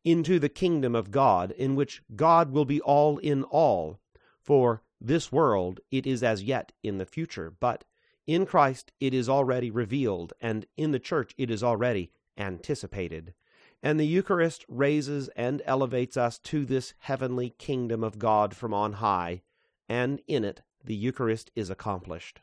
Into 0.04 0.38
the 0.38 0.48
kingdom 0.48 0.94
of 0.94 1.10
God, 1.10 1.50
in 1.50 1.74
which 1.74 2.02
God 2.14 2.52
will 2.52 2.64
be 2.64 2.80
all 2.80 3.18
in 3.18 3.42
all. 3.42 3.98
For 4.40 4.82
this 5.00 5.32
world 5.32 5.80
it 5.90 6.06
is 6.06 6.22
as 6.22 6.44
yet 6.44 6.72
in 6.84 6.98
the 6.98 7.06
future, 7.06 7.50
but 7.50 7.84
in 8.26 8.46
Christ 8.46 8.92
it 9.00 9.12
is 9.12 9.28
already 9.28 9.70
revealed, 9.70 10.32
and 10.40 10.64
in 10.76 10.92
the 10.92 11.00
church 11.00 11.34
it 11.36 11.50
is 11.50 11.64
already 11.64 12.12
anticipated 12.38 13.34
and 13.82 14.00
the 14.00 14.06
Eucharist 14.06 14.64
raises 14.68 15.28
and 15.36 15.62
elevates 15.64 16.16
us 16.16 16.38
to 16.38 16.64
this 16.64 16.94
heavenly 17.00 17.50
kingdom 17.50 18.02
of 18.02 18.18
God 18.18 18.54
from 18.54 18.74
on 18.74 18.94
high, 18.94 19.42
and 19.88 20.20
in 20.26 20.44
it 20.44 20.62
the 20.84 20.94
Eucharist 20.94 21.50
is 21.54 21.70
accomplished. 21.70 22.40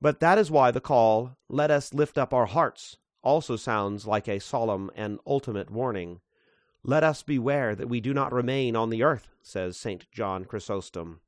But 0.00 0.20
that 0.20 0.38
is 0.38 0.50
why 0.50 0.70
the 0.70 0.80
call, 0.80 1.36
Let 1.48 1.70
us 1.70 1.92
lift 1.92 2.16
up 2.16 2.32
our 2.32 2.46
hearts, 2.46 2.96
also 3.22 3.56
sounds 3.56 4.06
like 4.06 4.28
a 4.28 4.40
solemn 4.40 4.90
and 4.94 5.18
ultimate 5.26 5.70
warning. 5.70 6.20
Let 6.84 7.02
us 7.02 7.22
beware 7.22 7.74
that 7.74 7.88
we 7.88 8.00
do 8.00 8.14
not 8.14 8.32
remain 8.32 8.76
on 8.76 8.90
the 8.90 9.02
earth, 9.02 9.28
says 9.42 9.76
St. 9.76 10.10
John 10.12 10.44
Chrysostom. 10.44 11.20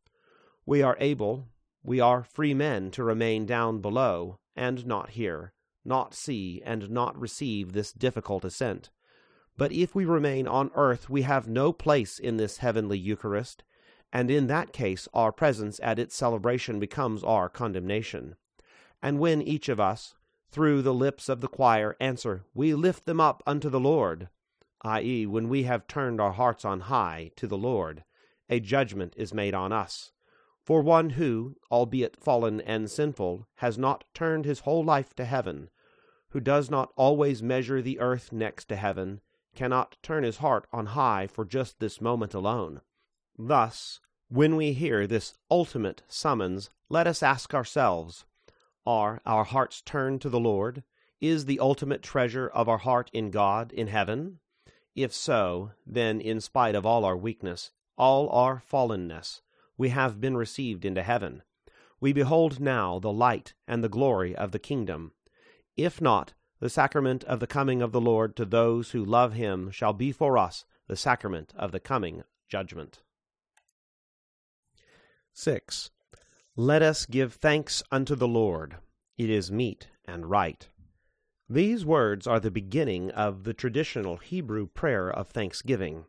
We 0.64 0.82
are 0.82 0.96
able, 1.00 1.48
we 1.82 1.98
are 2.00 2.22
free 2.22 2.54
men 2.54 2.90
to 2.92 3.02
remain 3.02 3.46
down 3.46 3.80
below, 3.80 4.38
and 4.54 4.86
not 4.86 5.10
hear, 5.10 5.52
not 5.84 6.14
see, 6.14 6.62
and 6.64 6.90
not 6.90 7.18
receive 7.18 7.72
this 7.72 7.92
difficult 7.92 8.44
ascent. 8.44 8.90
But 9.60 9.72
if 9.72 9.94
we 9.94 10.06
remain 10.06 10.48
on 10.48 10.70
earth, 10.74 11.10
we 11.10 11.20
have 11.20 11.46
no 11.46 11.70
place 11.70 12.18
in 12.18 12.38
this 12.38 12.56
heavenly 12.56 12.98
Eucharist, 12.98 13.62
and 14.10 14.30
in 14.30 14.46
that 14.46 14.72
case 14.72 15.06
our 15.12 15.32
presence 15.32 15.78
at 15.82 15.98
its 15.98 16.16
celebration 16.16 16.80
becomes 16.80 17.22
our 17.22 17.50
condemnation. 17.50 18.36
And 19.02 19.18
when 19.18 19.42
each 19.42 19.68
of 19.68 19.78
us, 19.78 20.14
through 20.50 20.80
the 20.80 20.94
lips 20.94 21.28
of 21.28 21.42
the 21.42 21.46
choir, 21.46 21.94
answer, 22.00 22.46
We 22.54 22.72
lift 22.72 23.04
them 23.04 23.20
up 23.20 23.42
unto 23.46 23.68
the 23.68 23.78
Lord, 23.78 24.30
i.e., 24.80 25.26
when 25.26 25.50
we 25.50 25.64
have 25.64 25.86
turned 25.86 26.22
our 26.22 26.32
hearts 26.32 26.64
on 26.64 26.80
high 26.80 27.30
to 27.36 27.46
the 27.46 27.58
Lord, 27.58 28.02
a 28.48 28.60
judgment 28.60 29.12
is 29.18 29.34
made 29.34 29.52
on 29.52 29.74
us. 29.74 30.10
For 30.64 30.80
one 30.80 31.10
who, 31.10 31.56
albeit 31.70 32.16
fallen 32.16 32.62
and 32.62 32.90
sinful, 32.90 33.46
has 33.56 33.76
not 33.76 34.04
turned 34.14 34.46
his 34.46 34.60
whole 34.60 34.82
life 34.82 35.14
to 35.16 35.26
heaven, 35.26 35.68
who 36.30 36.40
does 36.40 36.70
not 36.70 36.94
always 36.96 37.42
measure 37.42 37.82
the 37.82 38.00
earth 38.00 38.32
next 38.32 38.66
to 38.70 38.76
heaven, 38.76 39.20
cannot 39.54 39.96
turn 40.02 40.24
his 40.24 40.38
heart 40.38 40.66
on 40.72 40.86
high 40.86 41.26
for 41.26 41.44
just 41.44 41.80
this 41.80 42.00
moment 42.00 42.34
alone. 42.34 42.80
Thus, 43.38 44.00
when 44.28 44.56
we 44.56 44.72
hear 44.72 45.06
this 45.06 45.34
ultimate 45.50 46.02
summons, 46.08 46.70
let 46.88 47.06
us 47.06 47.22
ask 47.22 47.54
ourselves 47.54 48.24
Are 48.86 49.20
our 49.26 49.44
hearts 49.44 49.82
turned 49.82 50.20
to 50.22 50.28
the 50.28 50.40
Lord? 50.40 50.84
Is 51.20 51.44
the 51.44 51.60
ultimate 51.60 52.02
treasure 52.02 52.48
of 52.48 52.68
our 52.68 52.78
heart 52.78 53.10
in 53.12 53.30
God 53.30 53.72
in 53.72 53.88
heaven? 53.88 54.38
If 54.94 55.12
so, 55.12 55.72
then, 55.86 56.20
in 56.20 56.40
spite 56.40 56.74
of 56.74 56.86
all 56.86 57.04
our 57.04 57.16
weakness, 57.16 57.70
all 57.96 58.28
our 58.30 58.62
fallenness, 58.70 59.40
we 59.76 59.90
have 59.90 60.20
been 60.20 60.36
received 60.36 60.84
into 60.84 61.02
heaven. 61.02 61.42
We 62.00 62.12
behold 62.12 62.60
now 62.60 62.98
the 62.98 63.12
light 63.12 63.54
and 63.68 63.84
the 63.84 63.88
glory 63.88 64.34
of 64.34 64.52
the 64.52 64.58
kingdom. 64.58 65.12
If 65.76 66.00
not, 66.00 66.34
the 66.60 66.70
sacrament 66.70 67.24
of 67.24 67.40
the 67.40 67.46
coming 67.46 67.80
of 67.80 67.92
the 67.92 68.00
Lord 68.00 68.36
to 68.36 68.44
those 68.44 68.90
who 68.90 69.04
love 69.04 69.32
him 69.32 69.70
shall 69.70 69.92
be 69.92 70.12
for 70.12 70.36
us 70.36 70.64
the 70.86 70.96
sacrament 70.96 71.52
of 71.56 71.72
the 71.72 71.80
coming 71.80 72.22
judgment. 72.48 73.00
6. 75.32 75.90
Let 76.56 76.82
us 76.82 77.06
give 77.06 77.34
thanks 77.34 77.82
unto 77.90 78.14
the 78.14 78.28
Lord. 78.28 78.76
It 79.16 79.30
is 79.30 79.50
meet 79.50 79.88
and 80.04 80.26
right. 80.26 80.68
These 81.48 81.84
words 81.84 82.26
are 82.26 82.40
the 82.40 82.50
beginning 82.50 83.10
of 83.12 83.44
the 83.44 83.54
traditional 83.54 84.18
Hebrew 84.18 84.66
prayer 84.66 85.10
of 85.10 85.28
thanksgiving, 85.28 86.04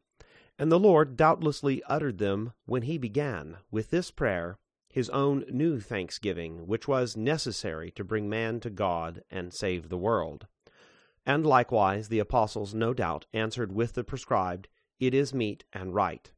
and 0.60 0.72
the 0.72 0.80
Lord 0.80 1.16
doubtlessly 1.16 1.82
uttered 1.88 2.18
them 2.18 2.54
when 2.66 2.84
he 2.84 2.98
began 2.98 3.58
with 3.72 3.90
this 3.90 4.12
prayer 4.12 4.58
his 4.92 5.10
own 5.10 5.46
new 5.50 5.80
thanksgiving, 5.80 6.68
which 6.68 6.88
was 6.88 7.16
necessary 7.16 7.92
to 7.92 8.04
bring 8.04 8.30
man 8.30 8.60
to 8.60 8.70
God 8.70 9.24
and 9.32 9.54
save 9.54 9.90
the 9.90 9.98
world. 9.98 10.48
And 11.26 11.46
likewise 11.46 12.10
the 12.10 12.20
apostles, 12.20 12.74
no 12.74 12.94
doubt, 12.94 13.26
answered 13.34 13.72
with 13.72 13.94
the 13.94 14.04
prescribed, 14.04 14.68
It 15.00 15.14
is 15.14 15.34
meet 15.34 15.64
and 15.72 15.96
right. 15.96 16.32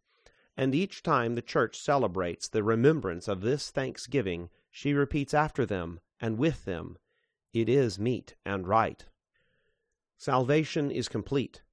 And 0.55 0.75
each 0.75 1.01
time 1.01 1.35
the 1.35 1.41
church 1.41 1.79
celebrates 1.79 2.47
the 2.47 2.63
remembrance 2.63 3.27
of 3.27 3.41
this 3.41 3.71
thanksgiving, 3.71 4.49
she 4.69 4.93
repeats 4.93 5.33
after 5.33 5.65
them 5.65 5.99
and 6.19 6.37
with 6.37 6.65
them, 6.65 6.97
It 7.53 7.67
is 7.67 7.97
meet 7.97 8.35
and 8.45 8.67
right. 8.67 9.05
Salvation 10.17 10.91
is 10.91 11.09
complete, 11.09 11.63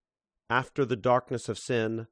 After 0.49 0.85
the 0.85 0.97
darkness 0.97 1.49
of 1.49 1.59
sin, 1.59 2.07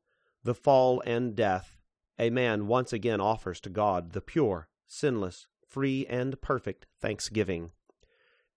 the 0.45 0.55
fall, 0.55 1.03
and 1.07 1.35
death, 1.35 1.78
a 2.19 2.31
man 2.31 2.67
once 2.67 2.93
again 2.93 3.21
offers 3.21 3.61
to 3.61 3.71
God 3.71 4.13
the 4.13 4.21
pure, 4.21 4.69
sinless, 4.87 5.47
free, 5.67 6.05
and 6.07 6.41
perfect 6.41 6.87
thanksgiving. 7.01 7.71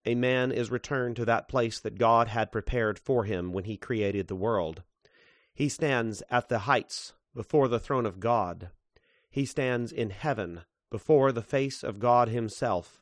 A 0.04 0.16
man 0.16 0.50
is 0.50 0.70
returned 0.70 1.14
to 1.16 1.24
that 1.26 1.48
place 1.48 1.78
that 1.78 1.98
God 1.98 2.28
had 2.28 2.50
prepared 2.50 2.98
for 2.98 3.24
him 3.24 3.52
when 3.52 3.64
he 3.64 3.76
created 3.76 4.26
the 4.26 4.34
world. 4.34 4.82
He 5.54 5.68
stands 5.68 6.22
at 6.28 6.48
the 6.48 6.60
heights 6.60 7.12
before 7.34 7.68
the 7.68 7.78
throne 7.78 8.06
of 8.06 8.18
God. 8.18 8.70
He 9.30 9.44
stands 9.44 9.92
in 9.92 10.10
heaven 10.10 10.62
before 10.90 11.30
the 11.30 11.42
face 11.42 11.84
of 11.84 12.00
God 12.00 12.28
himself, 12.28 13.00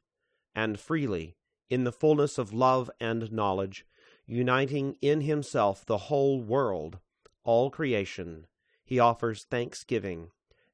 and 0.55 0.79
freely, 0.79 1.37
in 1.70 1.85
the 1.85 1.92
fullness 1.92 2.37
of 2.37 2.53
love 2.53 2.90
and 3.01 3.33
knowledge, 3.33 3.87
uniting 4.27 4.96
in 5.01 5.23
himself 5.23 5.85
the 5.87 5.99
whole 5.99 6.40
world, 6.40 6.99
all 7.44 7.70
creation, 7.70 8.46
he 8.85 8.99
offers 8.99 9.44
thanksgiving, 9.44 10.31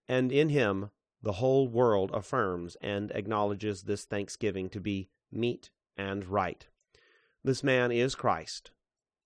and 0.09 0.31
in 0.33 0.49
him 0.51 0.90
the 1.23 1.33
whole 1.33 1.66
world 1.66 2.11
affirms 2.14 2.77
and 2.81 3.11
acknowledges 3.11 3.83
this 3.83 4.05
thanksgiving 4.05 4.69
to 4.71 4.81
be 4.81 5.09
meet 5.33 5.71
and 5.97 6.25
right. 6.27 6.69
This 7.42 7.64
man 7.64 7.90
is 7.90 8.14
Christ. 8.14 8.71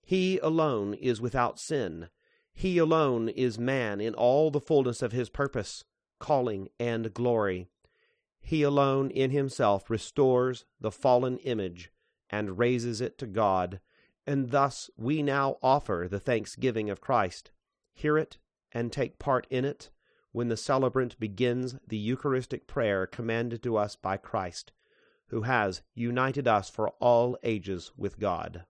He 0.03 0.39
alone 0.39 0.93
is 0.95 1.21
without 1.21 1.59
sin. 1.59 2.09
He 2.53 2.77
alone 2.77 3.29
is 3.29 3.59
man 3.59 4.01
in 4.01 4.13
all 4.13 4.49
the 4.51 4.59
fullness 4.59 5.01
of 5.01 5.11
his 5.11 5.29
purpose, 5.29 5.83
calling, 6.19 6.69
and 6.79 7.13
glory. 7.13 7.67
He 8.39 8.63
alone 8.63 9.11
in 9.11 9.31
himself 9.31 9.89
restores 9.89 10.65
the 10.79 10.91
fallen 10.91 11.37
image 11.39 11.91
and 12.29 12.57
raises 12.57 13.01
it 13.01 13.17
to 13.19 13.27
God, 13.27 13.79
and 14.25 14.49
thus 14.49 14.89
we 14.97 15.21
now 15.21 15.57
offer 15.61 16.07
the 16.09 16.19
thanksgiving 16.19 16.89
of 16.89 17.01
Christ. 17.01 17.51
Hear 17.93 18.17
it 18.17 18.37
and 18.71 18.91
take 18.91 19.19
part 19.19 19.45
in 19.49 19.65
it 19.65 19.91
when 20.31 20.47
the 20.47 20.57
celebrant 20.57 21.19
begins 21.19 21.75
the 21.87 21.97
Eucharistic 21.97 22.67
prayer 22.67 23.05
commanded 23.05 23.61
to 23.63 23.77
us 23.77 23.95
by 23.95 24.17
Christ, 24.17 24.71
who 25.27 25.41
has 25.41 25.81
united 25.93 26.47
us 26.47 26.69
for 26.69 26.89
all 26.99 27.37
ages 27.43 27.91
with 27.97 28.19
God. 28.19 28.65